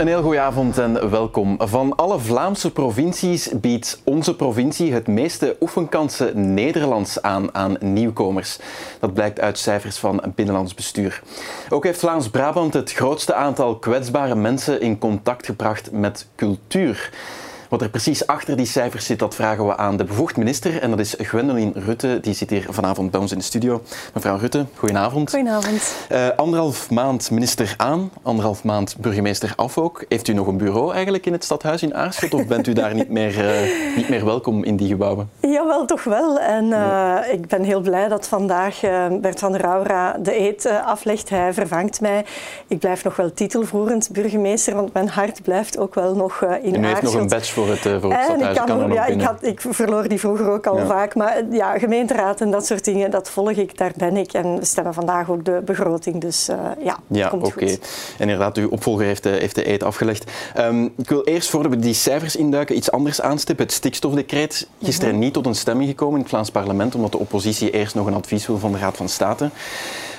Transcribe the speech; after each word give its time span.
Een 0.00 0.06
heel 0.06 0.22
goede 0.22 0.40
avond 0.40 0.78
en 0.78 1.10
welkom. 1.10 1.56
Van 1.58 1.96
alle 1.96 2.18
Vlaamse 2.18 2.72
provincies 2.72 3.50
biedt 3.54 4.00
onze 4.04 4.36
provincie 4.36 4.92
het 4.92 5.06
meeste 5.06 5.56
oefenkansen 5.60 6.54
Nederlands 6.54 7.22
aan 7.22 7.54
aan 7.54 7.76
nieuwkomers. 7.80 8.58
Dat 9.00 9.14
blijkt 9.14 9.40
uit 9.40 9.58
cijfers 9.58 9.96
van 9.98 10.22
Binnenlands 10.34 10.74
Bestuur. 10.74 11.22
Ook 11.68 11.84
heeft 11.84 11.98
Vlaams-Brabant 11.98 12.74
het 12.74 12.92
grootste 12.92 13.34
aantal 13.34 13.78
kwetsbare 13.78 14.34
mensen 14.34 14.80
in 14.80 14.98
contact 14.98 15.46
gebracht 15.46 15.92
met 15.92 16.28
cultuur. 16.36 17.10
Wat 17.70 17.82
er 17.82 17.88
precies 17.88 18.26
achter 18.26 18.56
die 18.56 18.66
cijfers 18.66 19.06
zit, 19.06 19.18
dat 19.18 19.34
vragen 19.34 19.66
we 19.66 19.76
aan 19.76 19.96
de 19.96 20.04
bevoegd 20.04 20.36
minister. 20.36 20.82
En 20.82 20.90
dat 20.90 20.98
is 20.98 21.14
Gwendoline 21.18 21.72
Rutte. 21.74 22.18
Die 22.20 22.34
zit 22.34 22.50
hier 22.50 22.66
vanavond 22.68 23.10
bij 23.10 23.20
ons 23.20 23.32
in 23.32 23.38
de 23.38 23.44
studio. 23.44 23.82
Mevrouw 24.14 24.36
Rutte, 24.36 24.66
goedenavond. 24.74 25.30
Goedenavond. 25.30 25.94
Uh, 26.12 26.28
anderhalf 26.36 26.90
maand 26.90 27.30
minister 27.30 27.74
aan, 27.76 28.10
anderhalf 28.22 28.64
maand 28.64 28.96
burgemeester 28.98 29.52
af 29.56 29.78
ook. 29.78 30.04
Heeft 30.08 30.28
u 30.28 30.32
nog 30.32 30.46
een 30.46 30.56
bureau 30.56 30.92
eigenlijk 30.92 31.26
in 31.26 31.32
het 31.32 31.44
stadhuis 31.44 31.82
in 31.82 31.94
Aarschot? 31.94 32.34
Of 32.34 32.46
bent 32.46 32.66
u 32.66 32.72
daar 32.72 32.94
niet 32.94 33.10
meer, 33.10 33.38
uh, 33.38 33.96
niet 33.96 34.08
meer 34.08 34.24
welkom 34.24 34.64
in 34.64 34.76
die 34.76 34.88
gebouwen? 34.88 35.30
Jawel, 35.40 35.86
toch 35.86 36.04
wel. 36.04 36.38
En 36.38 36.64
uh, 36.64 37.18
ik 37.32 37.46
ben 37.46 37.62
heel 37.62 37.80
blij 37.80 38.08
dat 38.08 38.28
vandaag 38.28 38.80
Bert 39.20 39.38
van 39.38 39.52
der 39.52 39.60
Raura 39.60 40.16
de 40.22 40.40
eet 40.40 40.70
aflegt. 40.84 41.28
Hij 41.28 41.52
vervangt 41.52 42.00
mij. 42.00 42.24
Ik 42.66 42.78
blijf 42.78 43.04
nog 43.04 43.16
wel 43.16 43.32
titelvoerend 43.32 44.08
burgemeester, 44.12 44.74
want 44.74 44.92
mijn 44.92 45.08
hart 45.08 45.42
blijft 45.42 45.78
ook 45.78 45.94
wel 45.94 46.14
nog 46.14 46.42
in 46.42 46.48
Aarschot. 46.48 46.74
En 46.74 46.82
u 46.82 46.86
heeft 46.86 47.02
nog 47.02 47.14
een 47.14 47.28
badge 47.28 47.52
voor 47.60 47.70
het, 47.70 48.00
voor 48.00 48.12
het 48.12 48.24
stadhuis. 48.24 48.56
Ik, 48.56 48.64
kan, 48.64 48.92
ja, 48.92 49.06
ik, 49.06 49.20
had, 49.20 49.44
ik, 49.44 49.60
verloor 49.60 50.08
die 50.08 50.18
vroeger 50.18 50.50
ook 50.50 50.66
al 50.66 50.78
ja. 50.78 50.86
vaak. 50.86 51.14
Maar 51.14 51.44
ja, 51.50 51.78
gemeenteraad 51.78 52.40
en 52.40 52.50
dat 52.50 52.66
soort 52.66 52.84
dingen, 52.84 53.10
dat 53.10 53.30
volg 53.30 53.50
ik, 53.50 53.78
daar 53.78 53.92
ben 53.96 54.16
ik. 54.16 54.32
En 54.32 54.58
we 54.58 54.64
stemmen 54.64 54.94
vandaag 54.94 55.30
ook 55.30 55.44
de 55.44 55.62
begroting. 55.64 56.20
Dus 56.20 56.48
uh, 56.48 56.56
ja, 56.84 56.98
ja 57.06 57.28
komt 57.28 57.46
oké. 57.46 57.62
Okay. 57.62 57.78
En 58.18 58.28
inderdaad, 58.28 58.56
uw 58.56 58.68
opvolger 58.68 59.04
heeft 59.04 59.22
de, 59.22 59.28
heeft 59.28 59.54
de 59.54 59.68
eet 59.68 59.82
afgelegd. 59.82 60.30
Um, 60.58 60.92
ik 60.96 61.08
wil 61.08 61.24
eerst, 61.24 61.50
voordat 61.50 61.72
we 61.72 61.78
die 61.78 61.94
cijfers 61.94 62.36
induiken, 62.36 62.76
iets 62.76 62.90
anders 62.90 63.20
aanstippen. 63.20 63.64
Het 63.64 63.74
stikstofdecreet. 63.74 64.68
Gisteren 64.82 65.08
mm 65.08 65.14
-hmm. 65.14 65.24
niet 65.24 65.32
tot 65.32 65.46
een 65.46 65.54
stemming 65.54 65.88
gekomen 65.88 66.14
in 66.14 66.20
het 66.20 66.28
Vlaams 66.28 66.50
parlement, 66.50 66.94
omdat 66.94 67.12
de 67.12 67.18
oppositie 67.18 67.70
eerst 67.70 67.94
nog 67.94 68.06
een 68.06 68.14
advies 68.14 68.46
wil 68.46 68.58
van 68.58 68.72
de 68.72 68.78
Raad 68.78 68.96
van 68.96 69.08
State. 69.08 69.50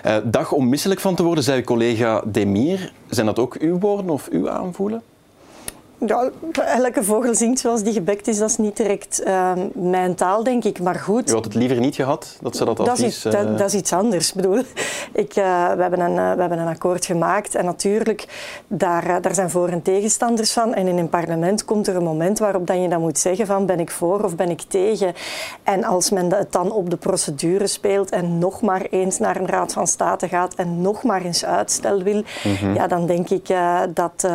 Uh, 0.05 0.15
dag 0.23 0.51
om 0.51 0.69
misselijk 0.69 0.99
van 0.99 1.15
te 1.15 1.23
worden, 1.23 1.43
zei 1.43 1.57
uw 1.57 1.63
collega 1.63 2.23
Demir. 2.25 2.91
Zijn 3.09 3.25
dat 3.25 3.39
ook 3.39 3.55
uw 3.55 3.79
woorden 3.79 4.09
of 4.09 4.27
uw 4.31 4.49
aanvoelen? 4.49 5.01
Ja, 6.07 6.29
elke 6.55 7.03
vogel 7.03 7.35
zingt 7.35 7.59
zoals 7.59 7.83
die 7.83 7.93
gebekt 7.93 8.27
is. 8.27 8.37
Dat 8.37 8.49
is 8.49 8.57
niet 8.57 8.77
direct 8.77 9.21
uh, 9.25 9.51
mijn 9.73 10.15
taal, 10.15 10.43
denk 10.43 10.63
ik. 10.63 10.81
Maar 10.81 10.95
goed. 10.95 11.29
U 11.29 11.33
had 11.33 11.43
het 11.43 11.53
liever 11.53 11.79
niet 11.79 11.95
gehad, 11.95 12.37
dat 12.41 12.55
ze 12.55 12.65
dat 12.65 12.79
advies... 12.79 13.21
Dat 13.21 13.33
is, 13.33 13.39
dat, 13.39 13.57
dat 13.57 13.67
is 13.67 13.79
iets 13.79 13.93
anders. 13.93 14.29
Ik 14.29 14.35
bedoel, 14.35 14.57
ik, 15.13 15.35
uh, 15.35 15.73
we, 15.73 15.81
hebben 15.81 15.99
een, 15.99 16.15
uh, 16.15 16.33
we 16.33 16.39
hebben 16.39 16.59
een 16.59 16.67
akkoord 16.67 17.05
gemaakt. 17.05 17.55
En 17.55 17.65
natuurlijk, 17.65 18.25
daar, 18.67 19.21
daar 19.21 19.35
zijn 19.35 19.49
voor- 19.49 19.69
en 19.69 19.81
tegenstanders 19.81 20.51
van. 20.51 20.73
En 20.73 20.87
in 20.87 20.97
een 20.97 21.09
parlement 21.09 21.65
komt 21.65 21.87
er 21.87 21.95
een 21.95 22.03
moment 22.03 22.39
waarop 22.39 22.67
dan 22.67 22.81
je 22.81 22.89
dan 22.89 23.01
moet 23.01 23.19
zeggen 23.19 23.45
van... 23.45 23.65
ben 23.65 23.79
ik 23.79 23.91
voor 23.91 24.23
of 24.23 24.35
ben 24.35 24.49
ik 24.49 24.61
tegen? 24.61 25.13
En 25.63 25.83
als 25.83 26.09
men 26.09 26.33
het 26.33 26.51
dan 26.51 26.71
op 26.71 26.89
de 26.89 26.97
procedure 26.97 27.67
speelt... 27.67 28.09
en 28.09 28.37
nog 28.37 28.61
maar 28.61 28.81
eens 28.89 29.19
naar 29.19 29.35
een 29.35 29.47
raad 29.47 29.73
van 29.73 29.87
state 29.87 30.27
gaat... 30.27 30.55
en 30.55 30.81
nog 30.81 31.03
maar 31.03 31.21
eens 31.21 31.45
uitstel 31.45 32.03
wil... 32.03 32.23
Mm 32.43 32.55
-hmm. 32.55 32.73
ja, 32.73 32.87
dan 32.87 33.05
denk 33.05 33.29
ik 33.29 33.47
dat 33.93 34.27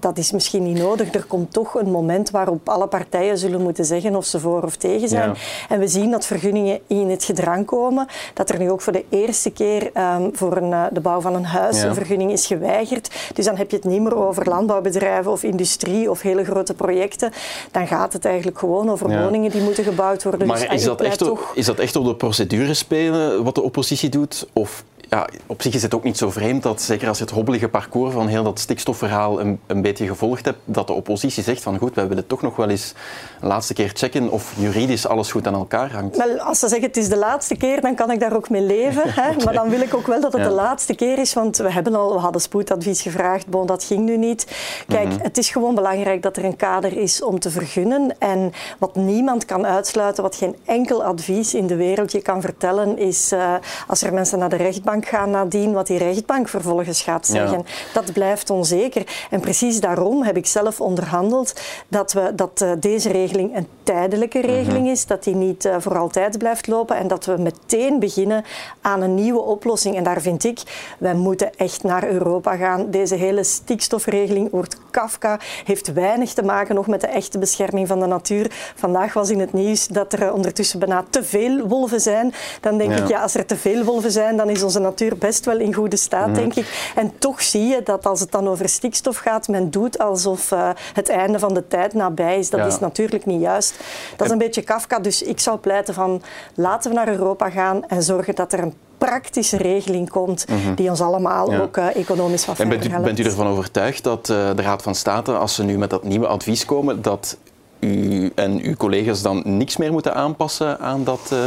dat 0.00 0.18
is 0.18 0.32
misschien 0.32 0.62
niet 0.62 0.78
nodig 0.78 1.05
er 1.12 1.24
komt 1.24 1.52
toch 1.52 1.74
een 1.74 1.90
moment 1.90 2.30
waarop 2.30 2.68
alle 2.68 2.86
partijen 2.86 3.38
zullen 3.38 3.62
moeten 3.62 3.84
zeggen 3.84 4.16
of 4.16 4.24
ze 4.24 4.40
voor 4.40 4.62
of 4.62 4.76
tegen 4.76 5.08
zijn. 5.08 5.28
Ja. 5.28 5.34
En 5.68 5.78
we 5.78 5.88
zien 5.88 6.10
dat 6.10 6.26
vergunningen 6.26 6.80
in 6.86 7.10
het 7.10 7.24
gedrang 7.24 7.66
komen. 7.66 8.06
Dat 8.34 8.50
er 8.50 8.58
nu 8.58 8.70
ook 8.70 8.80
voor 8.80 8.92
de 8.92 9.04
eerste 9.08 9.50
keer 9.50 9.90
um, 9.94 10.30
voor 10.32 10.56
een, 10.56 10.70
uh, 10.70 10.84
de 10.92 11.00
bouw 11.00 11.20
van 11.20 11.34
een 11.34 11.44
huis 11.44 11.80
ja. 11.80 11.88
een 11.88 11.94
vergunning 11.94 12.32
is 12.32 12.46
geweigerd. 12.46 13.14
Dus 13.34 13.44
dan 13.44 13.56
heb 13.56 13.70
je 13.70 13.76
het 13.76 13.84
niet 13.84 14.02
meer 14.02 14.16
over 14.16 14.48
landbouwbedrijven 14.48 15.32
of 15.32 15.42
industrie 15.42 16.10
of 16.10 16.20
hele 16.20 16.44
grote 16.44 16.74
projecten. 16.74 17.32
Dan 17.70 17.86
gaat 17.86 18.12
het 18.12 18.24
eigenlijk 18.24 18.58
gewoon 18.58 18.90
over 18.90 19.10
ja. 19.10 19.22
woningen 19.22 19.50
die 19.50 19.62
moeten 19.62 19.84
gebouwd 19.84 20.22
worden. 20.22 20.46
Maar 20.46 20.58
dus 20.58 20.68
is, 20.68 20.84
dat 20.84 21.00
echt, 21.00 21.18
toch... 21.18 21.52
is 21.54 21.66
dat 21.66 21.78
echt 21.78 21.96
op 21.96 22.04
de 22.04 22.14
procedure 22.14 22.74
spelen 22.74 23.44
wat 23.44 23.54
de 23.54 23.62
oppositie 23.62 24.08
doet? 24.08 24.46
Of 24.52 24.84
ja, 25.16 25.28
op 25.46 25.62
zich 25.62 25.74
is 25.74 25.82
het 25.82 25.94
ook 25.94 26.04
niet 26.04 26.16
zo 26.16 26.30
vreemd 26.30 26.62
dat, 26.62 26.82
zeker 26.82 27.08
als 27.08 27.18
je 27.18 27.24
het 27.24 27.32
hobbelige 27.32 27.68
parcours 27.68 28.12
van 28.12 28.26
heel 28.26 28.42
dat 28.42 28.58
stikstofverhaal 28.58 29.40
een, 29.40 29.60
een 29.66 29.82
beetje 29.82 30.06
gevolgd 30.06 30.44
hebt, 30.44 30.58
dat 30.64 30.86
de 30.86 30.92
oppositie 30.92 31.42
zegt 31.42 31.62
van 31.62 31.78
goed, 31.78 31.94
wij 31.94 32.08
willen 32.08 32.26
toch 32.26 32.42
nog 32.42 32.56
wel 32.56 32.68
eens 32.68 32.94
een 33.40 33.48
laatste 33.48 33.74
keer 33.74 33.90
checken 33.94 34.30
of 34.30 34.52
juridisch 34.56 35.06
alles 35.06 35.30
goed 35.30 35.46
aan 35.46 35.54
elkaar 35.54 35.92
hangt. 35.92 36.16
Wel, 36.16 36.38
als 36.38 36.58
ze 36.58 36.68
zeggen 36.68 36.86
het 36.86 36.96
is 36.96 37.08
de 37.08 37.16
laatste 37.16 37.56
keer, 37.56 37.80
dan 37.80 37.94
kan 37.94 38.10
ik 38.10 38.20
daar 38.20 38.36
ook 38.36 38.50
mee 38.50 38.62
leven. 38.62 39.02
Hè? 39.04 39.30
okay. 39.30 39.44
Maar 39.44 39.54
dan 39.54 39.68
wil 39.68 39.80
ik 39.80 39.94
ook 39.94 40.06
wel 40.06 40.20
dat 40.20 40.32
het 40.32 40.42
ja. 40.42 40.48
de 40.48 40.54
laatste 40.54 40.94
keer 40.94 41.18
is, 41.18 41.32
want 41.34 41.56
we 41.56 41.72
hebben 41.72 41.94
al, 41.94 42.12
we 42.12 42.18
hadden 42.18 42.40
spoedadvies 42.40 43.02
gevraagd, 43.02 43.46
bon, 43.46 43.66
dat 43.66 43.84
ging 43.84 44.04
nu 44.04 44.16
niet. 44.16 44.46
Kijk, 44.88 45.04
mm 45.04 45.10
-hmm. 45.10 45.22
het 45.22 45.38
is 45.38 45.48
gewoon 45.48 45.74
belangrijk 45.74 46.22
dat 46.22 46.36
er 46.36 46.44
een 46.44 46.56
kader 46.56 46.96
is 46.96 47.22
om 47.22 47.38
te 47.38 47.50
vergunnen. 47.50 48.18
En 48.18 48.52
wat 48.78 48.96
niemand 48.96 49.44
kan 49.44 49.66
uitsluiten, 49.66 50.22
wat 50.22 50.36
geen 50.36 50.56
enkel 50.64 51.04
advies 51.04 51.54
in 51.54 51.66
de 51.66 51.76
wereld 51.76 52.12
je 52.12 52.22
kan 52.22 52.40
vertellen, 52.40 52.98
is 52.98 53.32
uh, 53.32 53.54
als 53.86 54.02
er 54.02 54.12
mensen 54.12 54.38
naar 54.38 54.48
de 54.48 54.56
rechtbank 54.56 55.05
gaan 55.06 55.30
nadien, 55.30 55.72
wat 55.72 55.86
die 55.86 55.98
rechtbank 55.98 56.48
vervolgens 56.48 57.02
gaat 57.02 57.26
zeggen. 57.26 57.58
Ja. 57.58 57.92
Dat 57.92 58.12
blijft 58.12 58.50
onzeker. 58.50 59.06
En 59.30 59.40
precies 59.40 59.80
daarom 59.80 60.22
heb 60.22 60.36
ik 60.36 60.46
zelf 60.46 60.80
onderhandeld 60.80 61.60
dat, 61.88 62.12
we, 62.12 62.32
dat 62.34 62.60
uh, 62.62 62.70
deze 62.80 63.10
regeling 63.10 63.56
een 63.56 63.66
tijdelijke 63.82 64.40
regeling 64.40 64.66
mm 64.66 64.84
-hmm. 64.84 64.92
is, 64.92 65.06
dat 65.06 65.24
die 65.24 65.34
niet 65.34 65.64
uh, 65.64 65.76
voor 65.78 65.98
altijd 65.98 66.38
blijft 66.38 66.66
lopen 66.66 66.96
en 66.96 67.08
dat 67.08 67.24
we 67.24 67.36
meteen 67.38 67.98
beginnen 67.98 68.44
aan 68.80 69.02
een 69.02 69.14
nieuwe 69.14 69.40
oplossing. 69.40 69.96
En 69.96 70.04
daar 70.04 70.20
vind 70.20 70.44
ik, 70.44 70.60
wij 70.98 71.14
moeten 71.14 71.56
echt 71.56 71.82
naar 71.82 72.08
Europa 72.08 72.56
gaan. 72.56 72.90
Deze 72.90 73.14
hele 73.14 73.44
stikstofregeling 73.44 74.50
wordt 74.50 74.78
Kafka, 74.90 75.38
heeft 75.64 75.92
weinig 75.92 76.32
te 76.32 76.42
maken 76.42 76.74
nog 76.74 76.86
met 76.86 77.00
de 77.00 77.06
echte 77.06 77.38
bescherming 77.38 77.88
van 77.88 78.00
de 78.00 78.06
natuur. 78.06 78.50
Vandaag 78.74 79.12
was 79.12 79.30
in 79.30 79.40
het 79.40 79.52
nieuws 79.52 79.86
dat 79.86 80.12
er 80.12 80.32
ondertussen 80.32 80.78
bijna 80.78 81.04
te 81.10 81.24
veel 81.24 81.66
wolven 81.66 82.00
zijn. 82.00 82.34
Dan 82.60 82.78
denk 82.78 82.90
ja. 82.90 82.96
ik, 82.96 83.08
ja, 83.08 83.22
als 83.22 83.34
er 83.34 83.46
te 83.46 83.56
veel 83.56 83.84
wolven 83.84 84.10
zijn, 84.10 84.36
dan 84.36 84.50
is 84.50 84.62
onze 84.62 84.78
natuur 84.86 85.18
best 85.18 85.44
wel 85.44 85.58
in 85.58 85.74
goede 85.74 85.96
staat, 85.96 86.28
mm. 86.28 86.34
denk 86.34 86.54
ik. 86.54 86.92
En 86.94 87.12
toch 87.18 87.42
zie 87.42 87.66
je 87.66 87.80
dat 87.84 88.06
als 88.06 88.20
het 88.20 88.30
dan 88.30 88.48
over 88.48 88.68
stikstof 88.68 89.16
gaat, 89.16 89.48
men 89.48 89.70
doet 89.70 89.98
alsof 89.98 90.50
uh, 90.50 90.70
het 90.92 91.08
einde 91.08 91.38
van 91.38 91.54
de 91.54 91.68
tijd 91.68 91.94
nabij 91.94 92.38
is. 92.38 92.50
Dat 92.50 92.60
ja. 92.60 92.66
is 92.66 92.78
natuurlijk 92.78 93.26
niet 93.26 93.40
juist. 93.40 93.74
Dat 94.16 94.26
is 94.26 94.32
een 94.32 94.38
beetje 94.38 94.62
Kafka, 94.62 94.98
dus 94.98 95.22
ik 95.22 95.40
zou 95.40 95.58
pleiten 95.58 95.94
van 95.94 96.22
laten 96.54 96.90
we 96.90 96.96
naar 96.96 97.08
Europa 97.08 97.50
gaan 97.50 97.86
en 97.88 98.02
zorgen 98.02 98.34
dat 98.34 98.52
er 98.52 98.58
een 98.58 98.74
praktische 98.98 99.56
regeling 99.56 100.10
komt 100.10 100.48
mm 100.48 100.56
-hmm. 100.56 100.74
die 100.74 100.90
ons 100.90 101.00
allemaal 101.00 101.50
ja. 101.50 101.60
ook 101.60 101.76
uh, 101.76 101.96
economisch 101.96 102.46
wat 102.46 102.58
En 102.58 102.68
bent 102.68 102.84
u, 102.84 103.00
bent 103.00 103.18
u 103.18 103.24
ervan 103.24 103.46
overtuigd 103.46 104.04
dat 104.04 104.28
uh, 104.28 104.50
de 104.56 104.62
Raad 104.62 104.82
van 104.82 104.94
State, 104.94 105.32
als 105.32 105.54
ze 105.54 105.64
nu 105.64 105.78
met 105.78 105.90
dat 105.90 106.04
nieuwe 106.04 106.26
advies 106.26 106.64
komen, 106.64 107.02
dat 107.02 107.36
u 107.80 108.32
en 108.34 108.60
uw 108.62 108.74
collega's 108.74 109.22
dan 109.22 109.42
niks 109.44 109.76
meer 109.76 109.92
moeten 109.92 110.14
aanpassen 110.14 110.78
aan 110.78 111.04
dat 111.04 111.30
uh, 111.32 111.38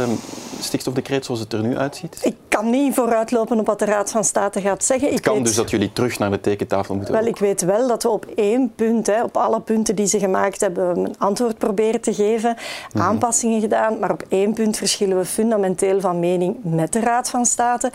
stikstofdecreet 0.60 1.24
zoals 1.24 1.40
het 1.40 1.52
er 1.52 1.62
nu 1.62 1.76
uitziet? 1.76 2.18
Ik 2.22 2.36
kan 2.60 2.70
niet 2.70 2.94
vooruitlopen 2.94 3.58
op 3.58 3.66
wat 3.66 3.78
de 3.78 3.84
Raad 3.84 4.10
van 4.10 4.24
State 4.24 4.60
gaat 4.60 4.84
zeggen. 4.84 5.08
Het 5.08 5.16
ik 5.16 5.22
kan 5.22 5.34
weet, 5.34 5.44
dus 5.44 5.54
dat 5.54 5.70
jullie 5.70 5.92
terug 5.92 6.18
naar 6.18 6.30
de 6.30 6.40
tekentafel 6.40 6.94
moeten 6.94 7.14
Wel, 7.14 7.26
ik 7.26 7.38
weet 7.38 7.62
wel 7.62 7.88
dat 7.88 8.02
we 8.02 8.08
op 8.08 8.26
één 8.34 8.72
punt, 8.74 9.06
hè, 9.06 9.22
op 9.22 9.36
alle 9.36 9.60
punten 9.60 9.94
die 9.94 10.06
ze 10.06 10.18
gemaakt 10.18 10.60
hebben, 10.60 10.96
een 10.96 11.14
antwoord 11.18 11.58
proberen 11.58 12.00
te 12.00 12.14
geven, 12.14 12.50
mm 12.50 12.56
-hmm. 12.92 13.00
aanpassingen 13.00 13.60
gedaan, 13.60 13.98
maar 13.98 14.10
op 14.10 14.24
één 14.28 14.52
punt 14.52 14.76
verschillen 14.76 15.16
we 15.16 15.24
fundamenteel 15.24 16.00
van 16.00 16.18
mening 16.18 16.56
met 16.62 16.92
de 16.92 17.00
Raad 17.00 17.30
van 17.30 17.44
State. 17.44 17.92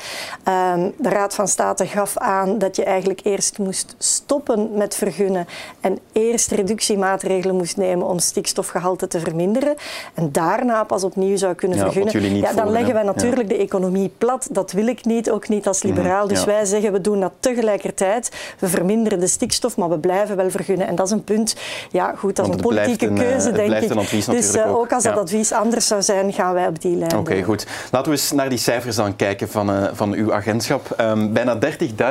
Um, 0.47 0.93
de 0.97 1.09
Raad 1.09 1.35
van 1.35 1.47
State 1.47 1.85
gaf 1.85 2.17
aan 2.17 2.57
dat 2.57 2.75
je 2.75 2.83
eigenlijk 2.83 3.19
eerst 3.23 3.57
moest 3.57 3.95
stoppen 3.97 4.69
met 4.73 4.95
vergunnen 4.95 5.47
en 5.81 5.99
eerst 6.11 6.51
reductiemaatregelen 6.51 7.55
moest 7.55 7.77
nemen 7.77 8.07
om 8.07 8.19
stikstofgehalte 8.19 9.07
te 9.07 9.19
verminderen 9.19 9.75
en 10.13 10.31
daarna 10.31 10.83
pas 10.83 11.03
opnieuw 11.03 11.37
zou 11.37 11.53
kunnen 11.53 11.77
ja, 11.77 11.91
vergunnen. 11.91 12.35
Ja, 12.35 12.53
dan 12.53 12.69
leggen 12.69 12.93
wij 12.93 13.03
natuurlijk 13.03 13.51
ja. 13.51 13.57
de 13.57 13.63
economie 13.63 14.11
plat. 14.17 14.47
Dat 14.55 14.71
wil 14.71 14.87
ik 14.87 15.05
niet, 15.05 15.31
ook 15.31 15.47
niet 15.47 15.67
als 15.67 15.83
liberaal. 15.83 16.27
Dus 16.27 16.45
wij 16.45 16.65
zeggen 16.65 16.91
we 16.91 17.01
doen 17.01 17.19
dat 17.19 17.31
tegelijkertijd. 17.39 18.31
We 18.59 18.67
verminderen 18.67 19.19
de 19.19 19.27
stikstof, 19.27 19.77
maar 19.77 19.89
we 19.89 19.99
blijven 19.99 20.35
wel 20.35 20.49
vergunnen. 20.49 20.87
En 20.87 20.95
dat 20.95 21.05
is 21.05 21.11
een 21.11 21.23
punt, 21.23 21.55
ja 21.91 22.13
goed, 22.17 22.35
dat 22.35 22.47
is 22.47 22.53
een 22.53 22.61
politieke 22.61 23.05
een, 23.05 23.15
keuze, 23.15 23.51
denk 23.51 23.73
ik. 23.73 24.25
dus 24.25 24.55
uh, 24.55 24.69
ook. 24.69 24.77
ook 24.77 24.91
als 24.91 25.03
dat 25.03 25.17
advies 25.17 25.51
anders 25.51 25.87
zou 25.87 26.01
zijn, 26.01 26.33
gaan 26.33 26.53
wij 26.53 26.67
op 26.67 26.81
die 26.81 26.95
lijn. 26.95 27.11
Oké, 27.11 27.19
okay, 27.19 27.43
goed. 27.43 27.67
Laten 27.91 28.11
we 28.11 28.17
eens 28.17 28.31
naar 28.31 28.49
die 28.49 28.57
cijfers 28.57 28.95
dan 28.95 29.15
kijken 29.15 29.49
van, 29.49 29.69
uh, 29.69 29.87
van 29.93 30.13
uw 30.13 30.33
agentschap. 30.33 30.95
Um, 30.99 31.33
bijna 31.33 31.59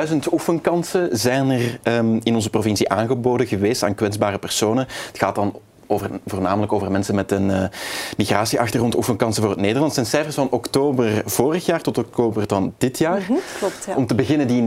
30.000 0.07 0.15
oefenkansen 0.31 1.09
zijn 1.11 1.49
er 1.49 1.79
um, 1.83 2.19
in 2.23 2.35
onze 2.35 2.49
provincie 2.49 2.89
aangeboden 2.89 3.47
geweest 3.47 3.83
aan 3.83 3.95
kwetsbare 3.95 4.37
personen. 4.37 4.87
Het 5.07 5.17
gaat 5.17 5.35
dan 5.35 5.59
over, 5.87 6.09
voornamelijk 6.25 6.73
over 6.73 6.91
mensen 6.91 7.15
met 7.15 7.31
een 7.31 7.49
uh, 7.49 7.63
migratieachtergrond 8.17 8.95
oefenkansen 8.95 9.41
voor 9.41 9.51
het 9.51 9.61
Nederlands. 9.61 9.93
zijn 9.93 10.05
cijfers 10.05 10.35
van 10.35 10.47
oktober 10.49 11.21
vorig 11.25 11.65
jaar 11.65 11.81
tot 11.81 11.97
oktober 11.97 12.43
van 12.47 12.73
dit 12.77 12.97
jaar. 12.97 13.21
Mhm, 13.21 13.33
klopt, 13.59 13.85
ja. 13.85 13.95
Om 13.95 14.07
te 14.07 14.15
beginnen 14.15 14.47
die 14.47 14.61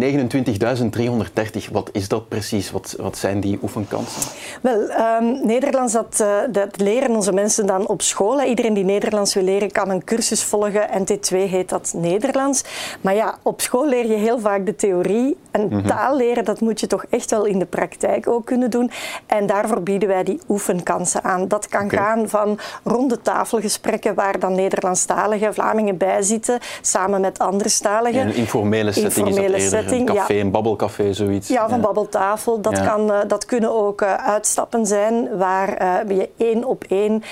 29.330. 1.65 1.73
Wat 1.73 1.91
is 1.93 2.09
dat 2.09 2.29
precies? 2.29 2.71
Wat, 2.71 2.95
wat 2.99 3.19
zijn 3.19 3.41
die 3.41 3.59
oefenkansen? 3.63 4.23
Wel, 4.63 4.81
um, 5.21 5.47
Nederlands, 5.47 5.93
dat, 5.93 6.19
uh, 6.21 6.37
dat, 6.53 6.81
leren 6.81 7.11
onze 7.11 7.33
mensen 7.33 7.67
dan 7.67 7.87
op 7.87 8.03
school. 8.03 8.43
Iedereen 8.43 8.75
die 8.75 8.85
Nederlands 8.85 9.35
wil 9.35 9.45
leren 9.45 9.73
kan 9.73 9.91
een 9.91 10.05
cursus 10.05 10.45
volgen. 10.45 10.91
En 10.91 11.05
T2 11.13 11.37
heet 11.37 11.69
dat 11.69 11.93
Nederlands. 11.97 12.65
Maar 13.01 13.15
ja, 13.15 13.39
op 13.43 13.61
school 13.61 13.89
leer 13.89 14.07
je 14.07 14.17
heel 14.17 14.41
vaak 14.41 14.67
de 14.67 14.77
theorie. 14.77 15.37
En 15.51 15.61
mm 15.61 15.71
-hmm. 15.71 15.87
taal 15.87 16.17
leren, 16.17 16.45
dat 16.45 16.61
moet 16.61 16.81
je 16.81 16.87
toch 16.87 17.05
echt 17.11 17.31
wel 17.31 17.45
in 17.45 17.59
de 17.59 17.67
praktijk 17.67 18.29
ook 18.29 18.47
kunnen 18.47 18.71
doen. 18.71 18.91
En 19.27 19.47
daarvoor 19.47 19.83
bieden 19.83 20.09
wij 20.09 20.25
die 20.25 20.41
oefenkansen 20.49 21.08
aan. 21.23 21.49
Dat 21.49 21.69
kan 21.69 21.85
okay. 21.85 21.99
gaan 21.99 22.29
van 22.29 22.59
ronde 22.85 23.21
tafelgesprekken 23.21 24.15
waar 24.15 24.39
dan 24.39 24.55
Nederlandstaligen, 24.55 25.55
Vlamingen 25.55 25.97
bij 25.97 26.23
zitten, 26.23 26.59
samen 26.81 27.21
met 27.21 27.39
andere 27.39 27.71
taligen. 27.81 28.21
In 28.21 28.27
een 28.29 28.35
informele 28.35 28.93
setting 28.93 29.27
informele 29.27 29.57
is 29.57 29.71
dat 29.71 29.83
eerder, 29.83 29.99
een 29.99 30.05
café, 30.05 30.33
ja. 30.33 30.41
een 30.41 30.51
babbelcafé, 30.51 31.13
zoiets. 31.13 31.49
Ja, 31.49 31.69
van 31.69 31.81
babbeltafel. 31.81 32.61
Dat, 32.61 32.77
Ja. 32.77 32.85
kan, 32.85 33.11
uh, 33.11 33.19
dat 33.27 33.45
kunnen 33.45 33.71
ook 33.73 34.03
uh, 34.03 34.15
uitstappen 34.15 34.87
zijn 34.87 35.37
waar 35.39 36.03
uh, 36.09 36.17
je 36.19 36.29
één 36.37 36.65
op 36.65 36.85
één 36.89 37.23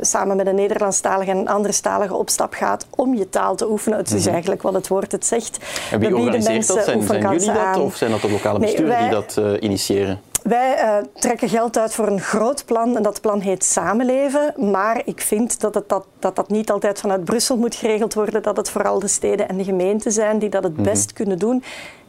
samen 0.00 0.36
met 0.36 0.46
een 0.46 0.54
Nederlandstalige 0.54 1.30
en 1.30 1.36
een 1.36 1.48
anderstalige 1.48 2.14
op 2.14 2.30
stap 2.30 2.54
gaat 2.54 2.86
om 2.90 3.14
je 3.14 3.28
taal 3.28 3.54
te 3.54 3.70
oefenen. 3.70 3.98
Het 3.98 4.12
is 4.12 4.22
Mhm. 4.24 4.32
eigenlijk 4.32 4.62
wat 4.62 4.74
het 4.74 4.88
woord 4.88 5.12
het 5.12 5.26
zegt. 5.26 5.58
En 5.90 5.98
wie 6.00 6.16
organiseert 6.16 6.66
dat? 6.66 6.84
Zijn, 6.84 7.02
zijn 7.02 7.22
jullie 7.22 7.46
dat 7.46 7.56
aan. 7.56 7.80
of 7.80 7.96
zijn 7.96 8.10
dat 8.10 8.20
de 8.20 8.30
lokale 8.30 8.58
Nee, 8.58 8.70
besturen 8.70 8.98
die 8.98 9.10
dat 9.10 9.36
eh, 9.36 9.52
initiëren? 9.62 10.20
Wij 10.44 10.76
eh, 10.76 10.96
trekken 11.14 11.48
geld 11.48 11.78
uit 11.78 11.94
voor 11.94 12.06
een 12.06 12.20
groot 12.20 12.64
plan 12.64 12.96
en 12.96 13.02
dat 13.02 13.20
plan 13.20 13.40
heet 13.40 13.64
Samenleven. 13.64 14.70
Maar 14.70 15.02
ik 15.04 15.20
vind 15.20 15.60
dat, 15.60 15.74
het, 15.74 15.88
dat, 15.88 16.06
dat 16.18 16.36
dat 16.36 16.48
niet 16.48 16.70
altijd 16.70 17.00
vanuit 17.00 17.24
Brussel 17.24 17.56
moet 17.56 17.74
geregeld 17.74 18.14
worden. 18.14 18.42
Dat 18.42 18.56
het 18.56 18.70
vooral 18.70 18.98
de 18.98 19.08
steden 19.08 19.48
en 19.48 19.56
de 19.56 19.64
gemeenten 19.64 20.12
zijn 20.12 20.38
die 20.38 20.48
dat 20.48 20.62
het 20.62 20.76
best 20.76 21.12
kunnen 21.12 21.38
doen. 21.38 21.62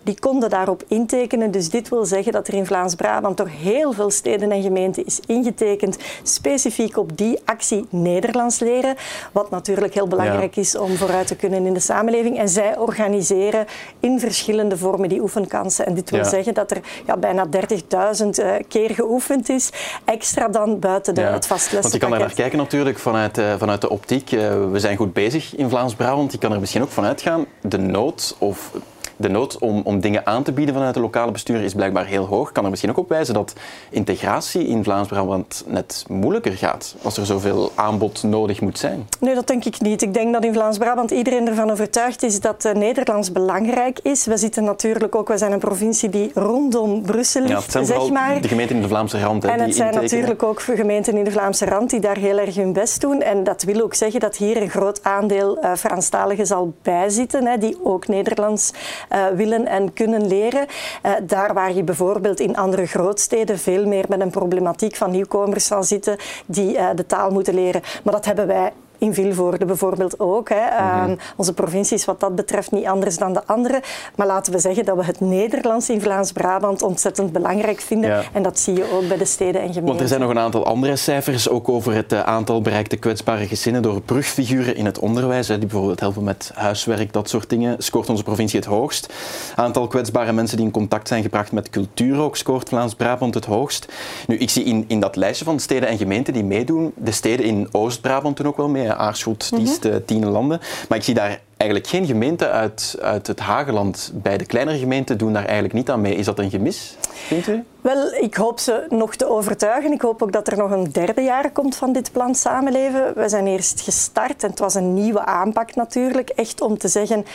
Die 0.05 0.19
konden 0.19 0.49
daarop 0.49 0.83
intekenen. 0.87 1.51
Dus 1.51 1.69
dit 1.69 1.89
wil 1.89 2.05
zeggen 2.05 2.31
dat 2.31 2.47
er 2.47 2.53
in 2.53 2.65
Vlaams-Brabant 2.65 3.37
door 3.37 3.47
heel 3.47 3.91
veel 3.93 4.09
steden 4.11 4.51
en 4.51 4.61
gemeenten 4.61 5.05
is 5.05 5.19
ingetekend 5.27 5.97
specifiek 6.23 6.97
op 6.97 7.17
die 7.17 7.39
actie 7.45 7.85
Nederlands 7.89 8.59
leren. 8.59 8.95
Wat 9.31 9.49
natuurlijk 9.49 9.93
heel 9.93 10.07
belangrijk 10.07 10.55
is 10.55 10.77
om 10.77 10.95
vooruit 10.95 11.27
te 11.27 11.35
kunnen 11.35 11.65
in 11.65 11.73
de 11.73 11.79
samenleving. 11.79 12.37
En 12.37 12.49
zij 12.49 12.77
organiseren 12.77 13.65
in 13.99 14.19
verschillende 14.19 14.77
vormen 14.77 15.09
die 15.09 15.21
oefenkansen. 15.21 15.85
En 15.85 15.93
dit 15.93 16.09
wil 16.09 16.19
Ja. 16.19 16.29
zeggen 16.29 16.53
dat 16.53 16.71
er 16.71 16.81
ja, 17.05 17.17
bijna 17.17 17.45
30.000 17.45 18.39
eh, 18.39 18.51
keer 18.67 18.89
geoefend 18.89 19.49
is. 19.49 19.69
Extra 20.05 20.47
dan 20.47 20.79
buiten 20.79 21.15
de, 21.15 21.21
Ja, 21.21 21.31
het 21.31 21.47
vastlessenpakket. 21.47 21.81
Want 21.81 21.93
je 21.93 21.99
kan 21.99 22.13
er 22.13 22.19
naar 22.19 22.33
kijken 22.35 22.57
natuurlijk 22.57 22.97
vanuit, 22.99 23.37
eh, 23.37 23.53
vanuit 23.57 23.81
de 23.81 23.89
optiek. 23.89 24.31
Eh, 24.31 24.71
we 24.71 24.79
zijn 24.79 24.97
goed 24.97 25.13
bezig 25.13 25.55
in 25.55 25.69
Vlaams-Brabant. 25.69 26.31
Je 26.31 26.37
kan 26.37 26.51
er 26.53 26.59
misschien 26.59 26.81
ook 26.81 26.89
vanuit 26.91 27.21
gaan. 27.21 27.45
De 27.61 27.77
nood 27.77 28.35
of 28.39 28.71
de 29.17 29.29
nood 29.29 29.57
om, 29.57 29.81
om 29.83 29.99
dingen 29.99 30.25
aan 30.25 30.43
te 30.43 30.51
bieden 30.51 30.75
vanuit 30.75 30.93
de 30.93 30.99
lokale 30.99 31.31
bestuur 31.31 31.61
is 31.61 31.73
blijkbaar 31.73 32.05
heel 32.05 32.25
hoog. 32.25 32.51
Kan 32.51 32.63
er 32.63 32.69
misschien 32.69 32.89
ook 32.89 32.97
op 32.97 33.09
wijzen 33.09 33.33
dat 33.33 33.53
integratie 33.89 34.67
in 34.67 34.83
Vlaams-Brabant 34.83 35.63
net 35.67 36.05
moeilijker 36.07 36.51
gaat 36.51 36.95
als 37.01 37.17
er 37.17 37.25
zoveel 37.25 37.71
aanbod 37.75 38.23
nodig 38.23 38.61
moet 38.61 38.79
zijn. 38.79 39.07
Nee, 39.19 39.35
dat 39.35 39.47
denk 39.47 39.65
ik 39.65 39.81
niet. 39.81 40.01
Ik 40.01 40.13
denk 40.13 40.33
dat 40.33 40.43
in 40.45 40.53
Vlaams-Brabant 40.53 41.11
iedereen 41.11 41.47
ervan 41.47 41.71
overtuigd 41.71 42.23
is 42.23 42.39
dat 42.39 42.65
eh, 42.65 42.73
Nederlands 42.73 43.31
belangrijk 43.31 43.99
is. 44.03 44.25
We 44.25 44.37
zitten 44.37 44.63
natuurlijk 44.63 45.15
ook, 45.15 45.27
we 45.27 45.37
zijn 45.37 45.51
een 45.51 45.59
provincie 45.59 46.09
die 46.09 46.31
rondom 46.33 47.01
Brussel 47.01 47.41
Ja, 47.41 47.55
ligt, 47.55 47.71
zijn 47.71 47.85
zeg 47.85 48.09
maar. 48.09 48.41
de 48.41 48.47
gemeenten 48.47 48.75
in 48.75 48.81
de 48.81 48.87
Vlaamse 48.87 49.19
rand 49.19 49.43
hè, 49.43 49.49
En 49.49 49.59
het 49.59 49.75
zijn 49.75 49.87
intekenen. 49.93 50.01
natuurlijk 50.19 50.43
ook 50.43 50.61
gemeenten 50.61 51.17
in 51.17 51.23
de 51.23 51.31
Vlaamse 51.31 51.65
rand 51.65 51.89
die 51.89 51.99
daar 51.99 52.17
heel 52.17 52.37
erg 52.37 52.55
hun 52.55 52.73
best 52.73 53.01
doen. 53.01 53.21
En 53.21 53.43
dat 53.43 53.63
wil 53.63 53.81
ook 53.81 53.93
zeggen 53.93 54.19
dat 54.19 54.35
hier 54.37 54.61
een 54.61 54.69
groot 54.69 55.03
aandeel 55.03 55.57
uh, 55.63 55.73
Franstaligen 55.73 56.45
zal 56.45 56.73
bijzitten, 56.81 57.45
hè, 57.45 57.57
die 57.57 57.77
ook 57.83 58.07
Nederlands 58.07 58.71
uh, 59.11 59.27
willen 59.27 59.67
en 59.67 59.93
kunnen 59.93 60.27
leren. 60.27 60.65
Uh, 61.05 61.11
daar 61.23 61.53
waar 61.53 61.73
je 61.73 61.83
bijvoorbeeld 61.83 62.39
in 62.39 62.57
andere 62.57 62.85
grootsteden 62.85 63.59
veel 63.59 63.85
meer 63.85 64.05
met 64.09 64.21
een 64.21 64.29
problematiek 64.29 64.95
van 64.95 65.11
nieuwkomers 65.11 65.65
zal 65.65 65.83
zitten 65.83 66.17
die 66.45 66.73
uh, 66.73 66.89
de 66.95 67.05
taal 67.05 67.31
moeten 67.31 67.53
leren. 67.53 67.81
Maar 68.03 68.13
dat 68.13 68.25
hebben 68.25 68.47
wij 68.47 68.71
in 68.97 69.13
Vilvoorde 69.13 69.65
bijvoorbeeld 69.65 70.19
ook. 70.19 70.49
Hè. 70.49 70.55
Mm 70.55 71.01
-hmm. 71.01 71.11
uh, 71.11 71.17
onze 71.35 71.53
provincie 71.53 71.97
is 71.97 72.05
wat 72.05 72.19
dat 72.19 72.35
betreft 72.35 72.71
niet 72.71 72.85
anders 72.85 73.17
dan 73.17 73.33
de 73.33 73.45
andere. 73.45 73.81
Maar 74.15 74.27
laten 74.27 74.53
we 74.53 74.59
zeggen 74.59 74.85
dat 74.85 74.95
we 74.95 75.03
het 75.03 75.19
Nederlands 75.19 75.89
in 75.89 76.01
Vlaams-Brabant 76.01 76.81
ontzettend 76.81 77.31
belangrijk 77.31 77.81
vinden. 77.81 78.09
Ja. 78.09 78.21
En 78.33 78.43
dat 78.43 78.59
zie 78.59 78.75
je 78.75 78.91
ook 78.93 79.07
bij 79.07 79.17
de 79.17 79.25
steden 79.25 79.61
en 79.61 79.67
gemeenten. 79.67 79.85
Want 79.85 79.99
er 79.99 80.07
zijn 80.07 80.21
nog 80.21 80.29
een 80.29 80.39
aantal 80.39 80.65
andere 80.65 80.95
cijfers, 80.95 81.49
ook 81.49 81.69
over 81.69 81.93
het 81.93 82.13
uh, 82.13 82.19
aantal 82.19 82.61
bereikte 82.61 82.97
kwetsbare 82.97 83.47
gezinnen 83.47 83.81
door 83.81 84.01
brugfiguren 84.01 84.75
in 84.75 84.85
het 84.85 84.99
onderwijs, 84.99 85.47
hè, 85.47 85.57
die 85.57 85.67
bijvoorbeeld 85.67 85.99
helpen 85.99 86.23
met 86.23 86.51
huiswerk, 86.53 87.13
dat 87.13 87.29
soort 87.29 87.49
dingen, 87.49 87.75
scoort 87.77 88.09
onze 88.09 88.23
provincie 88.23 88.59
het 88.59 88.67
hoogst. 88.67 89.13
Aantal 89.55 89.87
kwetsbare 89.87 90.31
mensen 90.31 90.57
die 90.57 90.65
in 90.65 90.71
contact 90.71 91.07
zijn 91.07 91.23
gebracht 91.23 91.51
met 91.51 91.69
cultuur 91.69 92.19
ook, 92.19 92.37
scoort 92.37 92.69
Vlaams-Brabant 92.69 93.33
het 93.33 93.45
hoogst. 93.45 93.87
Nu, 94.27 94.37
ik 94.37 94.49
zie 94.49 94.63
in, 94.63 94.85
in 94.87 94.99
dat 94.99 95.15
lijstje 95.15 95.45
van 95.45 95.59
steden 95.59 95.89
en 95.89 95.97
gemeenten 95.97 96.33
die 96.33 96.43
meedoen, 96.43 96.93
de 96.95 97.11
steden 97.11 97.45
in 97.45 97.67
Oost-Brabant 97.71 98.37
doen 98.37 98.47
ook 98.47 98.57
wel 98.57 98.69
mee, 98.69 98.84
Aarschot, 98.93 99.55
Diest, 99.55 99.83
mm 99.83 99.91
-hmm. 99.91 100.05
Tiene 100.05 100.25
landen. 100.25 100.59
Maar 100.89 100.97
ik 100.97 101.03
zie 101.03 101.13
daar 101.13 101.39
eigenlijk 101.57 101.89
geen 101.89 102.05
gemeenten 102.05 102.51
uit, 102.51 102.97
uit 103.01 103.27
het 103.27 103.39
Hageland 103.39 104.11
bij 104.13 104.37
de 104.37 104.45
kleinere 104.45 104.77
gemeenten 104.77 105.17
doen 105.17 105.33
daar 105.33 105.43
eigenlijk 105.43 105.73
niet 105.73 105.89
aan 105.89 106.01
mee. 106.01 106.15
Is 106.15 106.25
dat 106.25 106.39
een 106.39 106.49
gemis, 106.49 106.97
vindt 107.11 107.47
u? 107.47 107.63
Wel, 107.81 108.13
ik 108.13 108.35
hoop 108.35 108.59
ze 108.59 108.85
nog 108.89 109.15
te 109.15 109.29
overtuigen. 109.29 109.91
Ik 109.91 110.01
hoop 110.01 110.21
ook 110.21 110.31
dat 110.31 110.47
er 110.47 110.57
nog 110.57 110.71
een 110.71 110.91
derde 110.91 111.21
jaar 111.21 111.51
komt 111.51 111.75
van 111.75 111.93
dit 111.93 112.11
plan 112.11 112.35
Samenleven. 112.35 113.13
We 113.15 113.29
zijn 113.29 113.47
eerst 113.47 113.81
gestart 113.81 114.43
en 114.43 114.49
het 114.49 114.59
was 114.59 114.75
een 114.75 114.93
nieuwe 114.93 115.25
aanpak 115.25 115.75
natuurlijk. 115.75 116.29
Echt 116.29 116.61
om 116.61 116.77
te 116.77 116.87
zeggen, 116.87 117.25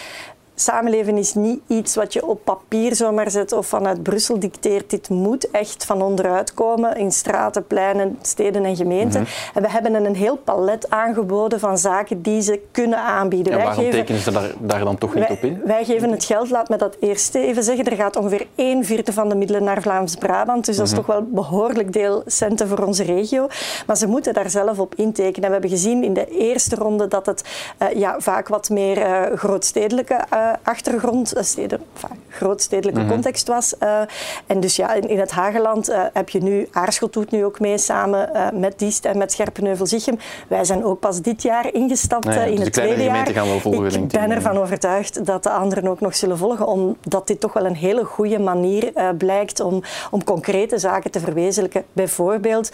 Samenleven 0.61 1.17
is 1.17 1.35
niet 1.35 1.61
iets 1.67 1.95
wat 1.95 2.13
je 2.13 2.27
op 2.27 2.45
papier 2.45 2.95
zomaar 2.95 3.31
zet 3.31 3.53
of 3.53 3.67
vanuit 3.67 4.03
Brussel 4.03 4.39
dicteert. 4.39 4.91
Dit 4.91 5.09
moet 5.09 5.51
echt 5.51 5.85
van 5.85 6.03
onderuit 6.03 6.55
komen 6.55 6.97
in 6.97 7.13
straten, 7.13 7.67
pleinen, 7.67 8.19
steden 8.23 8.65
en 8.65 8.77
gemeenten. 8.77 9.21
Mm 9.21 9.27
-hmm. 9.27 9.55
En 9.55 9.63
we 9.63 9.71
hebben 9.71 9.95
een 10.05 10.17
heel 10.17 10.37
palet 10.37 10.91
aangeboden 10.91 11.61
van 11.61 11.79
zaken 11.79 12.23
die 12.23 12.43
ze 12.43 12.61
kunnen 12.71 12.99
aanbieden. 12.99 13.53
En 13.53 13.59
wij 13.59 13.67
waarom 13.67 13.85
geven, 13.85 13.99
tekenen 13.99 14.21
ze 14.21 14.31
daar, 14.31 14.51
daar 14.59 14.85
dan 14.85 14.99
toch 14.99 15.15
niet 15.15 15.29
wij, 15.29 15.37
op 15.37 15.43
in? 15.43 15.61
Wij 15.65 15.85
geven 15.85 16.11
het 16.11 16.25
geld, 16.25 16.51
laat 16.51 16.69
me 16.69 16.77
dat 16.77 16.97
eerst 17.01 17.35
even 17.35 17.63
zeggen. 17.63 17.85
Er 17.85 17.97
gaat 17.97 18.17
ongeveer 18.17 18.47
een 18.55 18.85
vierde 18.85 19.13
van 19.13 19.29
de 19.29 19.35
middelen 19.35 19.65
naar 19.65 19.83
Vlaams-Brabant. 19.83 20.67
Dus 20.67 20.77
dat 20.77 20.87
is 20.87 20.93
-hmm. 20.93 21.01
toch 21.01 21.15
wel 21.15 21.19
een 21.19 21.35
behoorlijk 21.35 21.93
deel 21.93 22.23
centen 22.27 22.69
voor 22.69 22.85
onze 22.85 23.03
regio. 23.03 23.47
Maar 23.87 23.97
ze 23.97 24.07
moeten 24.07 24.35
daar 24.35 24.51
zelf 24.51 24.79
op 24.79 24.95
intekenen. 24.95 25.43
En 25.43 25.47
we 25.47 25.53
hebben 25.53 25.71
gezien 25.71 26.05
in 26.05 26.15
de 26.15 26.27
eerste 26.27 26.77
ronde 26.77 27.09
dat 27.09 27.27
het 27.27 27.45
uh, 27.83 27.93
ja, 27.93 28.15
vaak 28.19 28.49
wat 28.49 28.71
meer 28.71 28.99
uh, 28.99 29.37
grootstedelijke 29.37 30.15
uh, 30.35 30.50
achtergrond, 30.63 31.33
steden, 31.39 31.81
enfin, 31.95 32.19
grootstedelijke 32.29 33.01
mm 33.01 33.07
-hmm. 33.07 33.15
context 33.15 33.49
was. 33.49 33.75
Uh, 33.83 34.01
en 34.47 34.61
dus 34.61 34.77
ja, 34.77 34.93
in, 34.93 35.09
in 35.09 35.19
het 35.19 35.31
Hageland 35.31 35.93
heb 36.13 36.29
je 36.29 36.43
nu, 36.43 36.69
Aarschot 36.73 37.13
doet 37.13 37.31
nu 37.31 37.45
ook 37.45 37.61
mee 37.61 37.79
samen 37.79 38.51
met 38.61 38.79
Diest 38.79 39.05
en 39.05 39.19
met 39.19 39.33
Scherpenheuvel-Zichem. 39.33 40.19
Wij 40.49 40.65
zijn 40.65 40.85
ook 40.85 41.01
pas 41.01 41.21
dit 41.21 41.43
jaar 41.43 41.73
ingestapt 41.73 42.25
nou 42.25 42.39
ja, 42.39 42.45
in 42.45 42.51
dus 42.51 42.65
het 42.65 42.75
de 42.75 42.81
tweede 42.81 43.03
jaar. 43.03 43.29
Gaan 43.31 43.47
wel 43.47 43.61
volgen, 43.61 44.03
ik 44.03 44.09
ben 44.09 44.31
ervan 44.31 44.59
overtuigd 44.59 45.27
dat 45.27 45.43
de 45.43 45.51
anderen 45.51 45.89
ook 45.89 46.01
nog 46.01 46.17
zullen 46.17 46.39
volgen, 46.39 46.67
omdat 46.67 47.27
dit 47.27 47.41
toch 47.41 47.53
wel 47.53 47.67
een 47.67 47.77
hele 47.77 48.05
goede 48.05 48.39
manier 48.39 48.93
blijkt 49.19 49.61
om, 49.61 49.83
om 50.11 50.25
concrete 50.25 50.79
zaken 50.79 51.11
te 51.11 51.21
verwezenlijken. 51.21 51.85
Bijvoorbeeld 51.93 52.71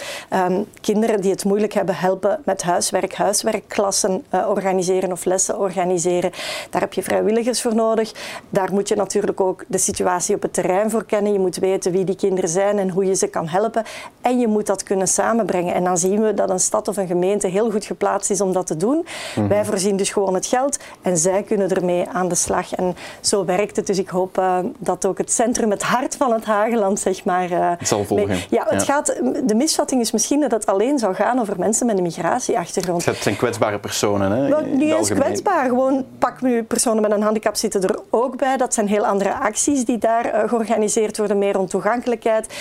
um, 0.48 0.66
kinderen 0.80 1.20
die 1.20 1.30
het 1.30 1.44
moeilijk 1.44 1.72
hebben 1.72 1.94
helpen 1.94 2.40
met 2.44 2.62
huiswerk, 2.62 3.14
huiswerkklassen 3.14 4.24
organiseren 4.48 5.12
of 5.12 5.24
lessen 5.24 5.58
organiseren. 5.58 6.30
Daar 6.70 6.80
heb 6.80 6.92
je 6.92 7.02
vrijwilligers 7.02 7.60
voor 7.66 7.74
nodig. 7.74 8.12
Daar 8.50 8.72
moet 8.72 8.88
je 8.88 8.96
natuurlijk 8.96 9.40
ook 9.40 9.64
de 9.66 9.78
situatie 9.78 10.34
op 10.34 10.42
het 10.42 10.52
terrein 10.52 10.90
voor 10.90 11.04
kennen. 11.04 11.32
Je 11.32 11.38
moet 11.38 11.56
weten 11.56 11.92
wie 11.92 12.04
die 12.04 12.16
kinderen 12.16 12.50
zijn 12.50 12.78
en 12.78 12.90
hoe 12.90 13.04
je 13.04 13.14
ze 13.14 13.26
kan 13.26 13.48
helpen. 13.48 13.82
En 14.20 14.38
je 14.38 14.48
moet 14.48 14.66
dat 14.66 14.82
kunnen 14.82 15.08
samenbrengen. 15.08 15.74
En 15.74 15.84
dan 15.84 15.98
zien 15.98 16.22
we 16.22 16.34
dat 16.34 16.50
een 16.50 16.60
stad 16.60 16.88
of 16.88 16.96
een 16.96 17.06
gemeente 17.06 17.46
heel 17.46 17.70
goed 17.70 17.84
geplaatst 17.84 18.30
is 18.30 18.40
om 18.40 18.52
dat 18.52 18.66
te 18.66 18.76
doen. 18.76 18.96
Mm-hmm. 18.96 19.48
Wij 19.48 19.64
voorzien 19.64 19.96
dus 19.96 20.10
gewoon 20.10 20.34
het 20.34 20.46
geld 20.46 20.78
en 21.02 21.16
zij 21.16 21.42
kunnen 21.42 21.70
ermee 21.70 22.08
aan 22.12 22.28
de 22.28 22.34
slag. 22.34 22.74
En 22.74 22.96
zo 23.20 23.44
werkt 23.44 23.76
het. 23.76 23.86
Dus 23.86 23.98
ik 23.98 24.08
hoop 24.08 24.38
uh, 24.38 24.58
dat 24.78 25.06
ook 25.06 25.18
het 25.18 25.32
centrum, 25.32 25.70
het 25.70 25.82
hart 25.82 26.16
van 26.16 26.32
het 26.32 26.44
Hageland, 26.44 27.00
zeg 27.00 27.24
maar... 27.24 27.50
Uh, 27.50 27.70
het 27.78 27.88
zal 27.88 28.04
volgen. 28.04 28.28
Mee, 28.28 28.46
ja, 28.50 28.66
het 28.68 28.86
ja. 28.86 28.92
Gaat, 28.92 29.06
de 29.44 29.54
misvatting 29.54 30.00
is 30.00 30.12
misschien 30.12 30.40
dat 30.40 30.50
het 30.50 30.66
alleen 30.66 30.98
zou 30.98 31.14
gaan 31.14 31.40
over 31.40 31.58
mensen 31.58 31.86
met 31.86 31.96
een 31.96 32.02
migratieachtergrond. 32.02 33.04
Het 33.04 33.16
zijn 33.16 33.36
kwetsbare 33.36 33.78
personen, 33.78 34.30
hè? 34.30 34.62
Niet 34.62 34.92
eens 34.92 35.10
kwetsbaar. 35.10 35.64
Gewoon 35.68 36.04
pak 36.18 36.42
nu 36.42 36.62
personen 36.62 37.02
met 37.02 37.10
een 37.10 37.22
handicap 37.22 37.55
zitten 37.58 37.82
er 37.82 37.98
ook 38.10 38.36
bij. 38.36 38.56
Dat 38.56 38.74
zijn 38.74 38.88
heel 38.88 39.06
andere 39.06 39.34
acties 39.34 39.84
die 39.84 39.98
daar 39.98 40.34
uh, 40.34 40.48
georganiseerd 40.48 41.18
worden, 41.18 41.38
meer 41.38 41.52
rond 41.52 41.70
toegankelijkheid. 41.70 42.54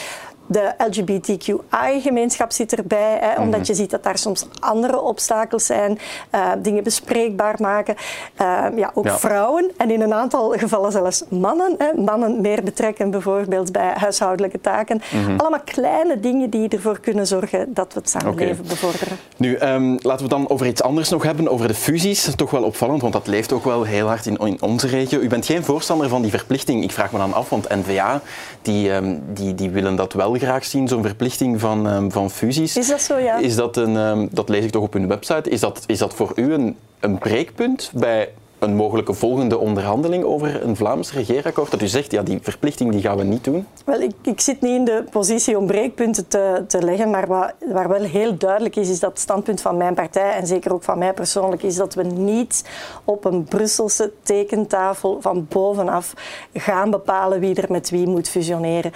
De 0.47 0.73
LGBTQI-gemeenschap 0.77 2.51
zit 2.51 2.75
erbij, 2.75 3.17
hè, 3.21 3.41
omdat 3.41 3.59
mhm. 3.59 3.67
je 3.67 3.73
ziet 3.73 3.89
dat 3.89 4.03
daar 4.03 4.17
soms 4.17 4.45
andere 4.59 5.01
obstakels 5.01 5.65
zijn, 5.65 5.99
uh, 6.35 6.51
dingen 6.57 6.83
bespreekbaar 6.83 7.55
maken. 7.59 7.95
Uh, 8.41 8.65
ja, 8.75 8.91
ook 8.93 9.09
vrouwen 9.09 9.71
en 9.77 9.91
in 9.91 10.01
een 10.01 10.13
aantal 10.13 10.49
gevallen 10.49 10.91
zelfs 10.91 11.23
mannen. 11.29 11.75
Hè, 11.77 12.01
mannen 12.01 12.41
meer 12.41 12.63
betrekken 12.63 13.11
bijvoorbeeld 13.11 13.71
bij 13.71 13.91
huishoudelijke 13.95 14.61
taken. 14.61 15.01
Mhm. 15.11 15.37
Allemaal 15.37 15.61
kleine 15.65 16.19
dingen 16.19 16.49
die 16.49 16.69
ervoor 16.69 16.99
kunnen 16.99 17.27
zorgen 17.27 17.73
dat 17.73 17.93
we 17.93 17.99
het 17.99 18.09
samenleven 18.09 18.65
bevorderen. 18.67 19.17
Nu, 19.37 19.57
um, 19.57 19.97
laten 20.01 20.25
we 20.25 20.31
dan 20.31 20.49
over 20.49 20.67
iets 20.67 20.81
anders 20.81 21.09
nog 21.09 21.23
hebben, 21.23 21.47
over 21.47 21.67
de 21.67 21.73
fusies. 21.73 22.35
Toch 22.35 22.51
wel 22.51 22.63
opvallend, 22.63 23.01
want 23.01 23.13
dat 23.13 23.27
leeft 23.27 23.53
ook 23.53 23.63
wel 23.63 23.83
heel 23.83 24.07
hard 24.07 24.25
in, 24.25 24.37
in 24.37 24.61
onze 24.61 24.87
regio. 24.87 25.19
U 25.19 25.27
bent 25.27 25.45
geen 25.45 25.63
voorstander 25.63 26.09
van 26.09 26.21
die 26.21 26.31
verplichting. 26.31 26.83
Ik 26.83 26.91
vraag 26.91 27.11
me 27.11 27.17
dan 27.17 27.33
af, 27.33 27.49
want 27.49 27.69
NVA 27.69 28.21
die, 28.61 28.91
um, 28.91 29.23
die, 29.33 29.55
die 29.55 29.69
willen 29.69 29.95
dat 29.95 30.13
wel 30.13 30.34
graag 30.39 30.65
zien, 30.65 30.87
zo'n 30.87 31.03
verplichting 31.03 31.59
van, 31.59 31.87
um, 31.87 32.11
van 32.11 32.31
fusies. 32.31 32.77
Is 32.77 32.87
dat 32.87 33.01
zo, 33.01 33.17
ja? 33.17 33.37
Is 33.37 33.55
dat, 33.55 33.77
een, 33.77 34.29
dat 34.31 34.49
lees 34.49 34.63
ik 34.63 34.71
toch 34.71 34.83
op 34.83 34.93
hun 34.93 35.07
website. 35.07 35.49
Is 35.49 35.59
dat, 35.59 35.83
is 35.85 35.97
dat 35.97 36.13
voor 36.13 36.31
u 36.35 36.53
een, 36.53 36.77
een 36.99 37.17
breekpunt 37.17 37.91
bij 37.93 38.29
een 38.59 38.75
mogelijke 38.75 39.13
volgende 39.13 39.57
onderhandeling 39.57 40.23
over 40.23 40.63
een 40.63 40.75
Vlaams 40.75 41.13
regeerakkoord? 41.13 41.71
Dat 41.71 41.81
u 41.81 41.87
zegt, 41.87 42.11
ja, 42.11 42.21
die 42.21 42.39
verplichting 42.41 42.91
die 42.91 43.01
gaan 43.01 43.17
we 43.17 43.23
niet 43.23 43.43
doen? 43.43 43.67
Wel, 43.85 44.01
ik, 44.01 44.13
ik 44.21 44.41
zit 44.41 44.61
niet 44.61 44.75
in 44.75 44.85
de 44.85 45.03
positie 45.11 45.57
om 45.57 45.65
breekpunten 45.65 46.27
te, 46.27 46.63
te 46.67 46.81
leggen, 46.81 47.09
maar 47.09 47.27
wat, 47.27 47.53
waar 47.71 47.89
wel 47.89 48.03
heel 48.03 48.37
duidelijk 48.37 48.75
is, 48.75 48.89
is 48.89 48.99
dat 48.99 49.09
het 49.09 49.19
standpunt 49.19 49.61
van 49.61 49.77
mijn 49.77 49.93
partij 49.93 50.31
en 50.31 50.47
zeker 50.47 50.73
ook 50.73 50.83
van 50.83 50.97
mij 50.97 51.13
persoonlijk 51.13 51.63
is 51.63 51.75
dat 51.75 51.93
we 51.93 52.03
niet 52.03 52.63
op 53.03 53.25
een 53.25 53.43
Brusselse 53.43 54.11
tekentafel 54.23 55.17
van 55.21 55.47
bovenaf 55.49 56.13
gaan 56.53 56.91
bepalen 56.91 57.39
wie 57.39 57.55
er 57.55 57.71
met 57.71 57.89
wie 57.89 58.07
moet 58.07 58.29
fusioneren. 58.29 58.91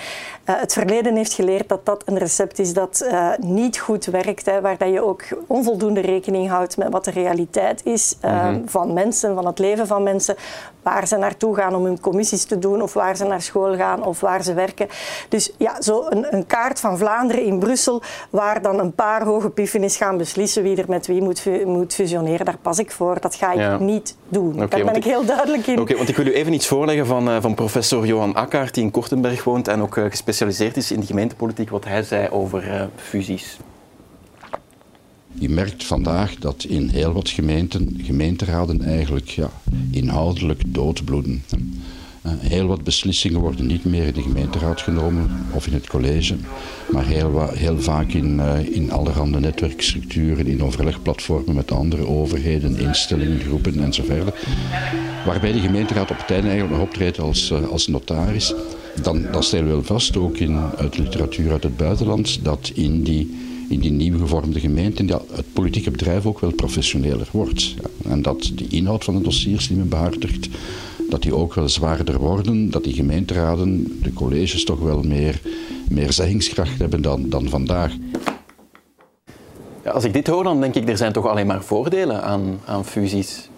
Uh, 0.49 0.59
het 0.59 0.73
verleden 0.73 1.15
heeft 1.15 1.33
geleerd 1.33 1.69
dat 1.69 1.85
dat 1.85 2.03
een 2.05 2.17
recept 2.17 2.59
is 2.59 2.73
dat 2.73 3.07
uh, 3.11 3.29
niet 3.37 3.79
goed 3.79 4.05
werkt, 4.05 4.45
hè, 4.45 4.61
waar 4.61 4.77
dat 4.77 4.89
je 4.93 5.03
ook 5.03 5.23
onvoldoende 5.47 5.99
rekening 5.99 6.49
houdt 6.49 6.77
met 6.77 6.91
wat 6.91 7.05
de 7.05 7.11
realiteit 7.11 7.85
is 7.85 8.15
uh, 8.25 8.31
mm 8.31 8.39
-hmm. 8.39 8.69
van 8.69 8.93
mensen, 8.93 9.35
van 9.35 9.45
het 9.45 9.58
leven 9.59 9.87
van 9.87 10.03
mensen, 10.03 10.35
waar 10.83 11.07
ze 11.07 11.17
naartoe 11.17 11.55
gaan 11.55 11.75
om 11.75 11.85
hun 11.85 11.99
commissies 11.99 12.43
te 12.43 12.59
doen 12.59 12.81
of 12.81 12.93
waar 12.93 13.15
ze 13.15 13.25
naar 13.25 13.41
school 13.41 13.75
gaan 13.75 14.03
of 14.03 14.19
waar 14.19 14.43
ze 14.43 14.53
werken. 14.53 14.87
Dus 15.29 15.51
ja, 15.57 15.81
zo 15.81 16.05
een, 16.09 16.33
een 16.35 16.45
kaart 16.45 16.79
van 16.79 16.97
Vlaanderen 16.97 17.43
in 17.43 17.59
Brussel 17.59 18.01
waar 18.29 18.61
dan 18.61 18.79
een 18.79 18.93
paar 18.93 19.23
hoge 19.23 19.49
piffenis 19.49 19.97
gaan 19.97 20.17
beslissen 20.17 20.63
wie 20.63 20.77
er 20.77 20.85
met 20.87 21.07
wie 21.07 21.21
moet, 21.21 21.65
moet 21.65 21.93
fusioneren, 21.93 22.45
daar 22.45 22.57
pas 22.61 22.79
ik 22.79 22.91
voor. 22.91 23.19
Dat 23.19 23.35
ga 23.35 23.51
ik 23.51 23.79
niet 23.79 24.15
doen. 24.27 24.53
Okay, 24.53 24.67
daar 24.67 24.83
ben 24.83 24.95
ik 24.95 25.03
heel 25.03 25.25
duidelijk 25.25 25.67
in. 25.67 25.79
Oké, 25.79 25.95
want 25.95 26.09
ik 26.09 26.15
wil 26.15 26.25
u 26.25 26.33
even 26.33 26.53
iets 26.53 26.67
voorleggen 26.67 27.05
van, 27.05 27.29
uh, 27.29 27.37
van 27.41 27.55
professor 27.55 28.05
Johan 28.05 28.35
Akkaert, 28.35 28.73
die 28.73 28.83
in 28.83 28.91
Kortenberg 28.91 29.43
woont 29.43 29.67
en 29.67 29.81
ook 29.81 29.95
uh, 29.95 30.05
gespecialiseerd 30.09 30.77
is 30.77 30.91
in 30.91 30.99
de 30.99 31.05
gemeentepolitiek, 31.05 31.69
wat 31.69 31.85
hij 31.85 32.03
zei 32.03 32.29
over 32.29 32.67
uh, 32.67 32.81
fusies. 32.95 33.59
Je 35.33 35.49
merkt 35.49 35.83
vandaag 35.83 36.35
dat 36.35 36.65
in 36.67 36.89
heel 36.89 37.11
wat 37.11 37.29
gemeenten, 37.29 37.99
gemeenteraden 38.03 38.81
eigenlijk 38.81 39.27
ja, 39.27 39.51
inhoudelijk 39.91 40.61
doodbloeden. 40.67 41.43
Uh, 42.25 42.31
heel 42.37 42.67
wat 42.67 42.83
beslissingen 42.83 43.39
worden 43.39 43.65
niet 43.65 43.85
meer 43.85 44.05
in 44.05 44.13
de 44.13 44.21
gemeenteraad 44.21 44.81
genomen 44.81 45.29
of 45.53 45.67
in 45.67 45.73
het 45.73 45.87
college, 45.87 46.35
maar 46.91 47.05
heel, 47.05 47.79
vaak 47.79 48.11
in, 48.11 48.37
uh, 48.37 48.75
in 48.75 48.91
allerhande 48.91 49.39
netwerkstructuren, 49.39 50.47
in 50.47 50.63
overlegplatformen 50.63 51.55
met 51.55 51.71
andere 51.71 52.07
overheden, 52.07 52.77
instellingen, 52.77 53.39
groepen 53.39 53.83
enzovoort. 53.83 54.35
Waarbij 55.25 55.51
de 55.51 55.59
gemeenteraad 55.59 56.11
op 56.11 56.17
het 56.17 56.31
einde 56.31 56.47
eigenlijk 56.47 56.77
nog 56.77 56.87
optreedt 56.87 57.19
als, 57.19 57.51
uh, 57.51 57.67
als 57.67 57.87
notaris. 57.87 58.53
Dan, 59.01 59.25
dan 59.31 59.43
stellen 59.43 59.65
we 59.65 59.71
wel 59.71 59.83
vast, 59.83 60.17
ook 60.17 60.37
in, 60.37 60.57
uit 60.77 60.97
literatuur 60.97 61.51
uit 61.51 61.63
het 61.63 61.77
buitenland, 61.77 62.43
dat 62.43 62.71
in 62.73 63.03
die 63.03 63.48
in 63.69 63.79
die 63.79 63.91
nieuw 63.91 64.17
gevormde 64.17 64.59
gemeenten 64.59 65.05
dat 65.05 65.23
het 65.31 65.53
politieke 65.53 65.91
bedrijf 65.91 66.25
ook 66.25 66.39
wel 66.39 66.51
professioneler 66.51 67.27
wordt. 67.31 67.61
Ja. 67.61 68.09
En 68.09 68.21
dat 68.21 68.51
de 68.55 68.67
inhoud 68.67 69.03
van 69.03 69.15
de 69.15 69.21
dossiers 69.21 69.67
die 69.67 69.77
men 69.77 69.89
behartigt, 69.89 70.47
dat 71.09 71.21
die 71.21 71.35
ook 71.35 71.53
wel 71.53 71.69
zwaarder 71.69 72.19
worden, 72.19 72.69
dat 72.69 72.83
die 72.83 72.93
gemeenteraden, 72.93 73.99
de 74.03 74.13
colleges 74.13 74.63
toch 74.63 74.79
wel 74.79 75.01
meer, 75.01 75.41
meer 75.89 76.13
zeggingskracht 76.13 76.79
hebben 76.79 77.01
dan, 77.01 77.29
dan 77.29 77.49
vandaag. 77.49 77.93
Ja, 79.83 79.91
als 79.91 80.03
ik 80.03 80.13
dit 80.13 80.27
hoor, 80.27 80.43
dan 80.43 80.61
denk 80.61 80.75
ik 80.75 80.89
er 80.89 80.97
zijn 80.97 81.13
toch 81.13 81.27
alleen 81.27 81.47
maar 81.47 81.63
voordelen 81.63 82.23
aan, 82.23 82.59
aan 82.65 82.85
fusies. 82.85 83.49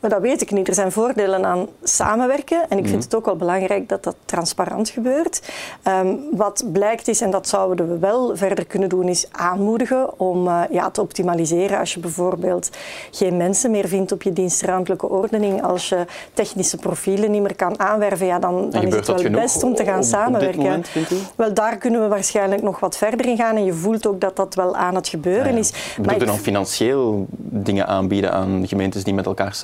Maar 0.00 0.10
dat 0.10 0.20
weet 0.20 0.40
ik 0.40 0.50
niet. 0.50 0.68
Er 0.68 0.74
zijn 0.74 0.92
voordelen 0.92 1.46
aan 1.46 1.66
samenwerken. 1.82 2.58
En 2.68 2.78
ik 2.78 2.84
vind 2.84 2.96
mhm. 2.96 3.04
het 3.04 3.14
ook 3.14 3.24
wel 3.24 3.36
belangrijk 3.36 3.88
dat 3.88 4.04
dat 4.04 4.16
transparant 4.24 4.88
gebeurt. 4.88 5.42
Um, 5.88 6.18
wat 6.30 6.64
blijkt 6.72 7.08
is, 7.08 7.20
en 7.20 7.30
dat 7.30 7.48
zouden 7.48 7.88
we 7.88 7.98
wel 7.98 8.36
verder 8.36 8.66
kunnen 8.66 8.88
doen, 8.88 9.08
is 9.08 9.26
aanmoedigen 9.30 10.20
om 10.20 10.46
uh, 10.46 10.62
ja, 10.70 10.90
te 10.90 11.00
optimaliseren. 11.00 11.78
Als 11.78 11.94
je 11.94 12.00
bijvoorbeeld 12.00 12.70
geen 13.10 13.36
mensen 13.36 13.70
meer 13.70 13.88
vindt 13.88 14.12
op 14.12 14.22
je 14.22 14.32
dienstruimtelijke 14.32 15.08
ordening, 15.08 15.62
als 15.62 15.88
je 15.88 16.04
technische 16.34 16.76
profielen 16.76 17.30
niet 17.30 17.42
meer 17.42 17.56
kan 17.56 17.80
aanwerven, 17.80 18.26
ja, 18.26 18.38
dan, 18.38 18.70
dan 18.70 18.82
is 18.82 18.94
het 18.94 19.06
wel 19.06 19.30
best 19.30 19.62
om 19.62 19.74
te 19.74 19.84
gaan 19.84 20.04
samenwerken. 20.04 20.62
Moment, 20.62 20.88
wel, 21.34 21.54
daar 21.54 21.76
kunnen 21.76 22.02
we 22.02 22.08
waarschijnlijk 22.08 22.62
nog 22.62 22.80
wat 22.80 22.96
verder 22.96 23.26
in 23.26 23.36
gaan. 23.36 23.56
En 23.56 23.64
je 23.64 23.72
voelt 23.72 24.06
ook 24.06 24.20
dat 24.20 24.36
dat 24.36 24.54
wel 24.54 24.76
aan 24.76 24.94
het 24.94 25.08
gebeuren 25.08 25.46
ja, 25.46 25.52
ja. 25.52 25.58
is. 25.58 25.72
Moet 26.02 26.10
je 26.10 26.24
dan 26.24 26.38
financieel 26.38 27.26
dingen 27.38 27.86
aanbieden 27.86 28.32
aan 28.32 28.68
gemeentes 28.68 29.04
die 29.04 29.14
met 29.14 29.26
elkaar 29.26 29.54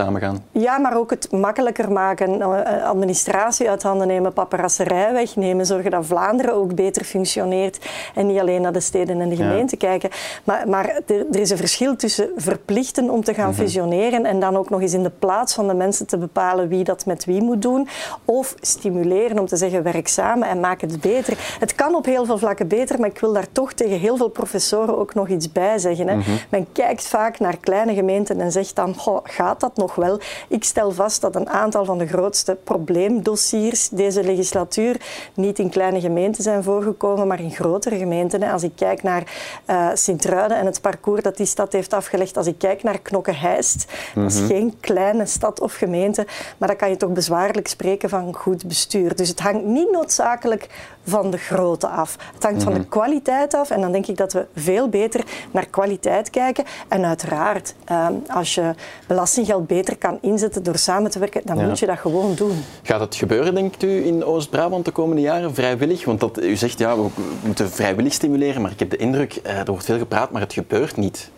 Ja, 0.53 0.79
maar 0.79 0.97
ook 0.97 1.11
het 1.11 1.33
makkelijker 1.33 1.93
maken. 1.93 2.41
Eh, 2.41 2.85
administratie 2.85 3.71
uit 3.71 3.83
handen 3.83 4.07
nemen, 4.07 4.33
paparasserij 4.33 5.13
wegnemen. 5.13 5.67
Zorgen 5.67 5.91
dat 5.91 6.07
Vlaanderen 6.07 6.55
ook 6.55 6.75
beter 6.75 7.05
functioneert. 7.05 7.79
En 8.15 8.27
niet 8.27 8.39
alleen 8.39 8.63
naar 8.63 8.73
de 8.73 8.81
steden 8.81 9.21
en 9.21 9.29
de 9.29 9.37
gemeenten 9.37 9.79
kijken. 9.79 10.11
Maar, 10.45 10.69
maar 10.69 10.89
er, 11.07 11.27
er, 11.33 11.41
is 11.41 11.51
een 11.51 11.57
verschil 11.57 11.97
tussen 11.97 12.31
verplichten 12.37 13.11
om 13.11 13.25
te 13.25 13.35
gaan 13.35 13.51
mhm. 13.51 13.59
fusioneren. 13.59 14.25
En 14.25 14.41
dan 14.41 14.57
ook 14.57 14.71
nog 14.71 14.81
eens 14.81 14.95
in 14.95 15.03
de 15.03 15.13
plaats 15.19 15.55
van 15.55 15.69
de 15.69 15.75
mensen 15.75 16.07
te 16.07 16.19
bepalen 16.19 16.69
wie 16.69 16.85
dat 16.85 17.07
met 17.07 17.25
wie 17.25 17.43
moet 17.43 17.63
doen. 17.63 17.89
Of 18.25 18.55
stimuleren 18.61 19.39
om 19.39 19.47
te 19.47 19.57
zeggen 19.57 19.83
werk 19.83 20.09
samen 20.09 20.49
en 20.49 20.61
maak 20.61 20.81
het 20.81 21.01
beter. 21.01 21.57
Het 21.59 21.75
kan 21.75 21.95
op 21.95 22.05
heel 22.05 22.25
veel 22.25 22.39
vlakken 22.39 22.69
beter, 22.69 23.01
maar 23.01 23.09
ik 23.09 23.19
wil 23.19 23.33
daar 23.33 23.53
toch 23.53 23.73
tegen 23.73 23.99
heel 23.99 24.17
veel 24.17 24.29
professoren 24.29 24.99
ook 24.99 25.15
nog 25.15 25.29
iets 25.29 25.53
bij 25.53 25.79
zeggen. 25.79 26.09
Hè. 26.09 26.17
Mhm. 26.17 26.31
Men 26.49 26.67
kijkt 26.73 27.07
vaak 27.07 27.39
naar 27.39 27.57
kleine 27.57 27.95
gemeenten 27.95 28.41
en 28.41 28.53
zegt 28.53 28.77
dan, 28.77 28.95
goh, 28.95 29.19
gaat 29.23 29.61
dat 29.61 29.77
nog 29.77 29.95
wel? 29.95 30.16
Ik 30.49 30.65
stel 30.65 30.93
vast 30.93 31.21
dat 31.21 31.37
een 31.37 31.49
aantal 31.49 31.85
van 31.85 31.99
de 31.99 32.07
grootste 32.07 32.57
probleemdossiers 32.65 33.89
deze 33.89 34.23
legislatuur 34.23 34.97
niet 35.35 35.59
in 35.59 35.71
kleine 35.71 36.01
gemeenten 36.01 36.43
zijn 36.43 36.63
voorgekomen, 36.63 37.27
maar 37.27 37.41
in 37.41 37.51
grotere 37.51 37.97
gemeenten. 37.97 38.43
Als 38.43 38.63
ik 38.63 38.73
kijk 38.77 39.03
naar 39.03 39.23
uh, 39.67 39.89
Sint-Truiden 39.95 40.57
en 40.57 40.67
het 40.67 40.81
parcours 40.81 41.23
dat 41.23 41.37
die 41.37 41.47
stad 41.47 41.73
heeft 41.73 41.93
afgelegd, 41.93 42.37
als 42.37 42.47
ik 42.47 42.59
kijk 42.59 42.83
naar 42.83 42.99
Knokke-Heist, 42.99 43.87
dat 44.15 44.31
is 44.31 44.39
mhm. 44.39 44.47
geen 44.47 44.75
kleine 44.81 45.27
stad 45.27 45.61
of 45.61 45.75
gemeente, 45.75 46.27
maar 46.59 46.69
dan 46.69 46.77
kan 46.77 46.91
je 46.91 46.97
toch 46.97 47.13
bezwaarlijk 47.13 47.69
spreken 47.69 48.09
van 48.09 48.35
goed 48.35 48.67
bestuur. 48.69 49.17
Dus 49.17 49.29
het 49.29 49.41
hangt 49.41 49.65
niet 49.65 49.91
noodzakelijk 49.91 50.69
van 51.07 51.31
de 51.31 51.39
grootte 51.39 51.89
af. 51.89 52.17
Het 52.35 52.43
hangt 52.43 52.63
van 52.63 52.73
de 52.73 52.79
mhm. 52.79 52.89
kwaliteit 52.89 53.55
af 53.55 53.71
en 53.71 53.81
dan 53.81 53.93
denk 53.93 54.07
ik 54.07 54.17
dat 54.17 54.33
we 54.33 54.47
veel 54.55 54.89
beter 54.89 55.25
naar 55.51 55.67
kwaliteit 55.67 56.31
kijken. 56.31 56.65
En 56.89 57.05
uiteraard, 57.05 57.75
uh, 57.91 58.07
als 58.29 58.55
je 58.55 58.75
belastinggeld 59.07 59.67
beter 59.67 59.97
kan 59.97 60.07
kan 60.07 60.19
inzetten 60.31 60.63
door 60.63 60.79
samen 60.79 61.11
te 61.11 61.19
werken, 61.19 61.43
dan 61.45 61.67
moet 61.67 61.79
je 61.79 61.87
dat 61.87 61.99
gewoon 61.99 62.35
doen. 62.35 62.65
Gaat 62.83 63.01
het 63.01 63.15
gebeuren, 63.15 63.55
denkt 63.55 63.83
u, 63.83 64.07
in 64.07 64.25
Oost-Brabant 64.25 64.85
de 64.85 64.91
komende 64.91 65.23
jaren, 65.23 65.55
vrijwillig? 65.55 66.05
Want 66.05 66.21
dat, 66.21 66.43
u 66.43 66.57
zegt, 66.57 66.79
ja, 66.79 66.97
we 66.97 67.09
moeten 67.45 67.71
vrijwillig 67.71 68.13
stimuleren, 68.13 68.63
maar 68.63 68.71
ik 68.71 68.79
heb 68.79 68.91
de 68.91 68.97
indruk, 68.97 69.35
eh, 69.35 69.59
er 69.59 69.67
wordt 69.67 69.85
veel 69.85 69.99
gepraat, 69.99 70.31
maar 70.31 70.41
het 70.41 70.53
gebeurt 70.53 70.97
niet. 70.97 71.31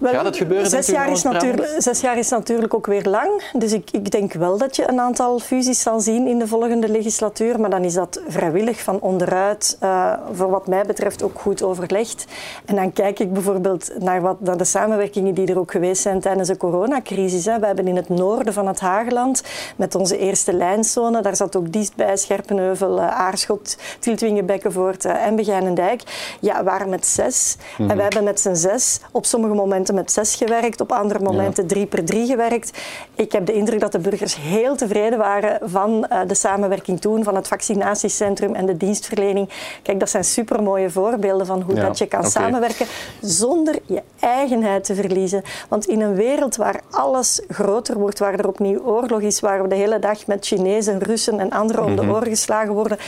Wel, 0.00 0.12
Gaat 0.12 0.24
het 0.24 0.36
gebeuren? 0.36 0.70
Zes 0.70 0.86
jaar, 0.86 1.10
is 1.10 1.22
natuurlijk, 1.22 1.74
zes 1.78 2.00
jaar 2.00 2.18
is 2.18 2.28
natuurlijk 2.28 2.74
ook 2.74 2.86
weer 2.86 3.04
lang. 3.04 3.42
Dus 3.52 3.72
ik, 3.72 3.90
ik, 3.90 4.10
denk 4.10 4.32
wel 4.32 4.58
dat 4.58 4.76
je 4.76 4.88
een 4.88 5.00
aantal 5.00 5.38
fusies 5.38 5.80
zal 5.80 6.00
zien 6.00 6.26
in 6.26 6.38
de 6.38 6.46
volgende 6.46 6.88
legislatuur. 6.88 7.60
Maar 7.60 7.70
dan 7.70 7.84
is 7.84 7.94
dat 7.94 8.20
vrijwillig 8.28 8.82
van 8.82 9.00
onderuit, 9.00 9.78
uh, 9.82 10.12
voor 10.32 10.50
wat 10.50 10.66
mij 10.66 10.84
betreft, 10.84 11.22
ook 11.22 11.40
goed 11.40 11.62
overlegd. 11.62 12.24
En 12.64 12.74
dan 12.74 12.92
kijk 12.92 13.18
ik 13.18 13.32
bijvoorbeeld 13.32 13.90
naar, 13.98 14.20
wat, 14.20 14.40
naar 14.40 14.56
de 14.56 14.64
samenwerkingen 14.64 15.34
die 15.34 15.46
er 15.46 15.58
ook 15.58 15.70
geweest 15.70 16.02
zijn 16.02 16.20
tijdens 16.20 16.48
de 16.48 16.56
coronacrisis. 16.56 17.44
Hè. 17.44 17.58
We 17.58 17.66
hebben 17.66 17.88
in 17.88 17.96
het 17.96 18.08
noorden 18.08 18.52
van 18.52 18.66
het 18.66 18.80
Hageland, 18.80 19.42
met 19.76 19.94
onze 19.94 20.18
eerste 20.18 20.52
lijnzone, 20.52 21.22
daar 21.22 21.36
zat 21.36 21.56
ook 21.56 21.72
dichtbij 21.72 22.16
Scherpenheuvel, 22.16 22.98
uh, 22.98 23.20
Aarschot, 23.20 23.76
Tieltwingen, 23.98 24.46
Bekkenvoort 24.46 25.04
uh, 25.04 25.26
en 25.26 25.36
Begijnendijk. 25.36 26.02
Ja, 26.40 26.64
waren 26.64 26.88
met 26.88 27.06
zes. 27.06 27.56
En 27.78 27.84
mhm. 27.84 27.96
we 27.96 28.02
hebben 28.02 28.24
met 28.24 28.40
z'n 28.40 28.54
zes 28.54 29.00
op 29.12 29.26
sommige 29.26 29.54
momenten 29.54 29.88
met 29.94 30.12
zes 30.12 30.34
gewerkt, 30.34 30.80
op 30.80 30.92
andere 30.92 31.20
momenten 31.20 31.66
drie 31.66 31.86
per 31.86 32.04
drie 32.04 32.26
gewerkt. 32.26 32.78
Ik 33.14 33.32
heb 33.32 33.46
de 33.46 33.52
indruk 33.52 33.80
dat 33.80 33.92
de 33.92 33.98
burgers 33.98 34.36
heel 34.36 34.76
tevreden 34.76 35.18
waren 35.18 35.70
van 35.70 36.06
uh, 36.12 36.20
de 36.26 36.34
samenwerking 36.34 37.00
toen, 37.00 37.24
van 37.24 37.34
het 37.34 37.48
vaccinatiecentrum 37.48 38.54
en 38.54 38.66
de 38.66 38.76
dienstverlening. 38.76 39.48
Kijk, 39.82 40.00
dat 40.00 40.10
zijn 40.10 40.24
supermooie 40.24 40.90
voorbeelden 40.90 41.46
van 41.46 41.62
hoe 41.62 41.74
dat 41.74 41.98
je 41.98 42.06
kan 42.06 42.18
okay. 42.18 42.30
samenwerken 42.30 42.86
zonder 43.20 43.78
je 43.86 44.02
eigenheid 44.20 44.84
te 44.84 44.94
verliezen. 44.94 45.42
Want 45.68 45.86
in 45.86 46.00
een 46.00 46.14
wereld 46.14 46.56
waar 46.56 46.80
alles 46.90 47.42
groter 47.48 47.98
wordt, 47.98 48.18
waar 48.18 48.34
er 48.34 48.48
opnieuw 48.48 48.80
oorlog 48.84 49.20
is, 49.20 49.40
waar 49.40 49.62
we 49.62 49.68
de 49.68 49.74
hele 49.74 49.98
dag 49.98 50.26
met 50.26 50.46
Chinezen, 50.46 50.98
Russen 50.98 51.40
en 51.40 51.50
anderen 51.50 51.84
om 51.84 51.96
de 51.96 52.02
mhm. 52.02 52.10
oren 52.10 52.28
geslagen 52.28 52.74
worden, 52.74 52.98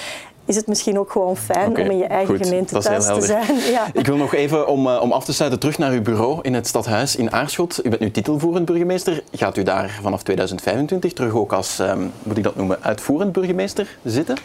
is 0.45 0.57
het 0.57 0.67
misschien 0.67 0.99
ook 0.99 1.11
gewoon 1.11 1.37
fijn 1.37 1.79
om 1.79 1.91
in 1.91 1.99
je 1.99 2.05
eigen 2.05 2.45
gemeente 2.45 2.79
thuis 2.79 3.07
te 3.07 3.21
zijn. 3.21 3.57
Ja. 3.71 3.87
Ik 3.93 4.07
wil 4.07 4.17
nog 4.17 4.35
even, 4.35 4.67
om, 4.67 4.87
uh, 4.87 5.01
om 5.03 5.13
af 5.13 5.25
te 5.25 5.33
sluiten, 5.33 5.61
terug 5.61 5.79
naar 5.79 5.93
uw 5.93 6.03
bureau 6.03 6.39
in 6.43 6.55
het 6.55 6.67
stadhuis 6.67 7.17
in 7.17 7.33
Aarschot. 7.33 7.81
U 7.85 7.89
bent 7.89 8.01
nu 8.01 8.11
titelvoerend 8.11 8.65
burgemeester. 8.65 9.23
Gaat 9.33 9.57
u 9.57 9.63
daar 9.63 9.99
vanaf 10.03 10.23
2025 10.23 11.13
terug 11.13 11.35
ook 11.35 11.53
als, 11.53 11.79
um, 11.79 12.13
moet 12.23 12.37
ik 12.37 12.43
dat 12.43 12.57
noemen, 12.57 12.83
uitvoerend 12.83 13.33
burgemeester 13.33 13.99
zitten? 14.05 14.37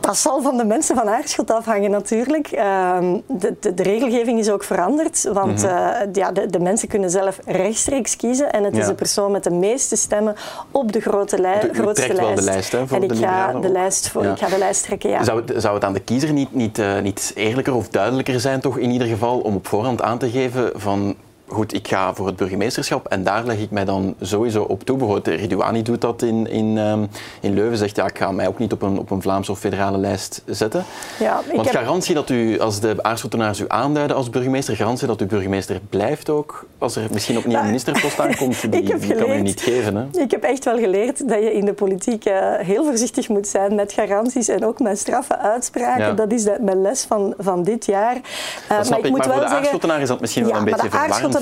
Dat 0.00 0.16
zal 0.16 0.42
van 0.42 0.56
de 0.56 0.64
mensen 0.64 0.96
van 0.96 1.08
Aarschot 1.08 1.50
afhangen 1.50 1.90
natuurlijk. 1.90 2.46
Ehm, 2.46 3.16
de, 3.26 3.54
de, 3.60 3.74
de, 3.74 3.82
regelgeving 3.82 4.38
is 4.38 4.50
ook 4.50 4.64
veranderd, 4.64 5.28
want 5.32 5.62
mhm. 5.62 5.66
eh, 5.66 6.08
ja, 6.12 6.32
de, 6.32 6.46
de, 6.46 6.58
mensen 6.58 6.88
kunnen 6.88 7.10
zelf 7.10 7.38
rechtstreeks 7.44 8.16
kiezen 8.16 8.52
en 8.52 8.64
het 8.64 8.76
is 8.76 8.86
de 8.86 8.94
persoon 8.94 9.32
met 9.32 9.44
de 9.44 9.50
meeste 9.50 9.96
stemmen 9.96 10.34
op 10.70 10.92
de 10.92 11.00
grote 11.00 11.40
lij 11.40 11.68
grootste 11.72 12.14
lijst. 12.14 12.20
wel 12.20 12.34
de 12.34 12.42
lijst 12.42 12.72
hè, 12.72 12.86
voor 12.86 12.96
en 12.96 13.02
ik 13.02 13.16
ga 13.16 13.52
de 13.52 13.68
lijst 13.68 14.08
voor, 14.08 14.24
ik 14.24 14.38
ga 14.38 14.48
de 14.48 14.58
lijst 14.58 14.84
trekken, 14.84 15.10
ja. 15.10 15.24
Zou 15.24 15.42
het, 15.46 15.62
zou 15.62 15.74
het 15.74 15.84
aan 15.84 15.92
de 15.92 16.00
kiezer 16.00 16.32
niet, 16.32 16.54
niet, 16.54 16.78
uh, 16.78 17.00
niet 17.00 17.32
eerlijker 17.34 17.74
of 17.74 17.88
duidelijker 17.88 18.40
zijn 18.40 18.60
toch 18.60 18.78
in 18.78 18.90
ieder 18.90 19.08
geval 19.08 19.38
om 19.38 19.54
op 19.54 19.66
voorhand 19.66 20.02
aan 20.02 20.18
te 20.18 20.30
geven 20.30 20.70
van 20.74 21.16
goed, 21.48 21.74
ik 21.74 21.88
ga 21.88 22.14
voor 22.14 22.26
het 22.26 22.36
burgemeesterschap 22.36 23.06
en 23.06 23.24
daar 23.24 23.44
leg 23.44 23.58
ik 23.58 23.70
mij 23.70 23.84
dan 23.84 24.14
sowieso 24.20 24.62
op 24.62 24.84
toe. 24.84 24.96
Bijvoorbeeld 24.96 25.40
Ridouani 25.40 25.82
doet 25.82 26.00
dat 26.00 26.22
in, 26.22 26.50
in, 26.50 26.76
um, 26.76 27.08
in 27.40 27.54
Leuven, 27.54 27.78
zegt 27.78 27.96
ja, 27.96 28.06
ik 28.06 28.18
ga 28.18 28.32
mij 28.32 28.48
ook 28.48 28.58
niet 28.58 28.72
op 28.72 28.82
een, 28.82 28.98
op 28.98 29.10
een 29.10 29.22
Vlaamse 29.22 29.50
of 29.50 29.58
federale 29.58 29.98
lijst 29.98 30.42
zetten. 30.46 30.84
Ja, 31.18 31.40
Want 31.54 31.66
heb... 31.66 31.76
garantie 31.76 32.14
dat 32.14 32.30
u, 32.30 32.60
als 32.60 32.80
de 32.80 33.02
Aarschottenaars 33.02 33.60
u 33.60 33.64
aanduiden 33.68 34.16
als 34.16 34.30
burgemeester, 34.30 34.76
garantie 34.76 35.06
dat 35.06 35.20
u 35.20 35.26
burgemeester 35.26 35.80
blijft 35.90 36.30
ook, 36.30 36.66
als 36.78 36.96
er 36.96 37.08
misschien 37.12 37.38
opnieuw 37.38 37.58
een 37.58 37.64
ministerpost 37.64 38.20
aankomt, 38.20 38.60
die, 38.62 38.70
die 38.70 38.86
geleerd, 38.86 39.18
kan 39.18 39.30
u 39.30 39.40
niet 39.40 39.60
geven. 39.60 39.96
Hè? 39.96 40.20
Ik 40.20 40.30
heb 40.30 40.42
echt 40.42 40.64
wel 40.64 40.78
geleerd 40.78 41.28
dat 41.28 41.38
je 41.38 41.52
in 41.52 41.64
de 41.64 41.72
politiek 41.72 42.28
uh, 42.28 42.34
heel 42.58 42.84
voorzichtig 42.84 43.28
moet 43.28 43.48
zijn 43.48 43.74
met 43.74 43.92
garanties 43.92 44.48
en 44.48 44.64
ook 44.64 44.78
met 44.78 44.98
straffe 44.98 45.38
uitspraken. 45.38 46.06
Ja. 46.06 46.12
Dat 46.12 46.32
is 46.32 46.44
de, 46.44 46.58
mijn 46.60 46.82
les 46.82 47.02
van, 47.02 47.34
van 47.38 47.62
dit 47.62 47.86
jaar. 47.86 48.14
Uh, 48.14 48.22
dat 48.68 48.86
snap 48.86 48.88
maar 48.88 48.98
ik, 48.98 49.04
ik 49.04 49.10
moet 49.10 49.18
maar 49.18 49.28
wel 49.28 49.48
voor 49.48 49.58
de 49.58 49.86
zeggen, 49.86 50.00
is 50.00 50.08
dat 50.08 50.20
misschien 50.20 50.44
wel 50.44 50.56
een 50.56 50.64
beetje 50.64 50.90
verwarrend 50.90 51.35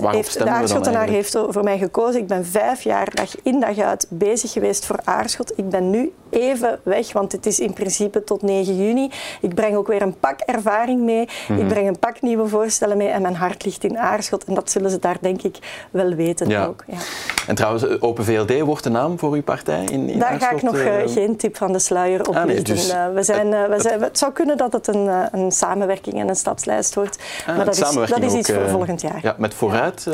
Weet, 0.00 0.14
heeft, 0.14 0.38
de 0.38 0.50
Aarschottenaar 0.50 1.08
heeft 1.08 1.38
voor 1.48 1.64
mij 1.64 1.78
gekozen. 1.78 2.20
Ik 2.20 2.26
ben 2.26 2.46
vijf 2.46 2.82
jaar 2.82 3.14
dag 3.14 3.30
in 3.42 3.60
dag 3.60 3.78
uit 3.78 4.06
bezig 4.08 4.52
geweest 4.52 4.86
voor 4.86 4.98
Aarschot. 5.04 5.52
Ik 5.56 5.68
ben 5.68 5.90
nu 5.90 6.12
even 6.30 6.80
weg, 6.82 7.12
want 7.12 7.32
het 7.32 7.46
is 7.46 7.60
in 7.60 7.72
principe 7.72 8.24
tot 8.24 8.42
9 8.42 8.76
juni. 8.76 9.10
Ik 9.40 9.54
breng 9.54 9.76
ook 9.76 9.86
weer 9.86 10.02
een 10.02 10.18
pak 10.18 10.40
ervaring 10.40 11.00
mee. 11.00 11.22
Ik 11.22 11.48
mhm. 11.48 11.66
breng 11.66 11.88
een 11.88 11.98
pak 11.98 12.20
nieuwe 12.20 12.48
voorstellen 12.48 12.96
mee 12.96 13.08
en 13.08 13.22
mijn 13.22 13.34
hart 13.34 13.64
ligt 13.64 13.84
in 13.84 13.98
Aarschot. 13.98 14.44
En 14.44 14.54
dat 14.54 14.70
zullen 14.70 14.90
ze 14.90 14.98
daar 14.98 15.16
denk 15.20 15.42
ik 15.42 15.86
wel 15.90 16.14
weten 16.14 16.48
ja. 16.48 16.66
ook. 16.66 16.84
Ja. 16.86 16.98
En 17.46 17.54
trouwens, 17.54 18.00
Open 18.00 18.24
VLD 18.24 18.60
wordt 18.60 18.84
de 18.84 18.90
naam 18.90 19.18
voor 19.18 19.32
uw 19.32 19.42
partij 19.42 19.84
in, 19.84 20.08
in 20.08 20.18
Daar 20.18 20.40
ga 20.40 20.50
ik 20.50 20.62
nog 20.62 20.74
uh, 20.74 20.94
geen 21.06 21.36
tip 21.36 21.56
van 21.56 21.72
de 21.72 21.78
sluier 21.78 22.28
op 22.28 22.36
ah, 22.36 22.44
nee, 22.44 22.62
dus, 22.62 22.90
uh, 22.90 23.06
we 23.14 23.22
zijn, 23.22 23.46
uh, 23.46 23.64
we 23.64 23.80
zijn, 23.80 24.02
Het 24.02 24.18
zou 24.18 24.32
kunnen 24.32 24.56
dat 24.56 24.72
het 24.72 24.86
een, 24.86 25.10
een 25.32 25.52
samenwerking 25.52 26.20
en 26.20 26.28
een 26.28 26.36
stadslijst 26.36 26.94
wordt. 26.94 27.18
Ah, 27.46 27.56
maar 27.56 27.64
dat 27.64 27.74
is, 27.74 28.08
dat 28.08 28.22
is 28.22 28.34
iets 28.34 28.50
voor 28.50 28.68
volgend 28.68 28.87
jaar. 28.96 29.18
Ja, 29.22 29.34
met 29.38 29.54
vooruit. 29.54 30.06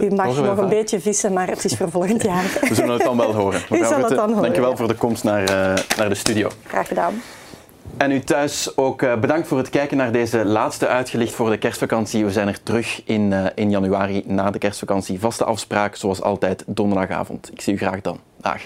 U 0.00 0.10
mag 0.14 0.42
nog 0.42 0.58
een 0.58 0.68
beetje 0.68 1.00
vissen, 1.00 1.32
maar 1.32 1.48
het 1.48 1.64
is 1.64 1.76
voor 1.76 1.90
volgend 1.90 2.22
jaar. 2.32 2.42
we 2.68 2.74
zullen 2.74 2.94
het 2.94 3.02
dan 3.02 3.16
wel 3.16 3.34
horen. 3.34 3.60
Mevrouw 3.70 3.98
Rutte, 3.98 4.14
dankjewel 4.14 4.76
voor 4.76 4.88
de 4.88 4.94
komst 4.94 5.24
naar 5.24 5.42
uh, 5.42 5.46
naar 5.96 6.08
de 6.08 6.14
studio. 6.14 6.48
Graag 6.66 6.88
gedaan. 6.88 7.22
En 7.96 8.10
u 8.10 8.20
thuis 8.20 8.76
ook 8.76 9.02
uh, 9.02 9.16
bedankt 9.16 9.48
voor 9.48 9.58
het 9.58 9.70
kijken 9.70 9.96
naar 9.96 10.12
deze 10.12 10.44
laatste 10.44 10.86
uitgelicht 10.86 11.32
voor 11.32 11.50
de 11.50 11.58
kerstvakantie. 11.58 12.24
We 12.24 12.32
zijn 12.32 12.48
er 12.48 12.62
terug 12.62 13.02
in, 13.04 13.34
in 13.54 13.70
januari 13.70 14.22
na 14.26 14.50
de 14.50 14.58
kerstvakantie. 14.58 15.20
Vaste 15.20 15.44
afspraak, 15.44 15.96
zoals 15.96 16.22
altijd, 16.22 16.64
donderdagavond. 16.66 17.50
Ik 17.52 17.60
zie 17.60 17.74
u 17.74 17.76
graag 17.76 18.00
dan. 18.00 18.18
Dag. 18.40 18.60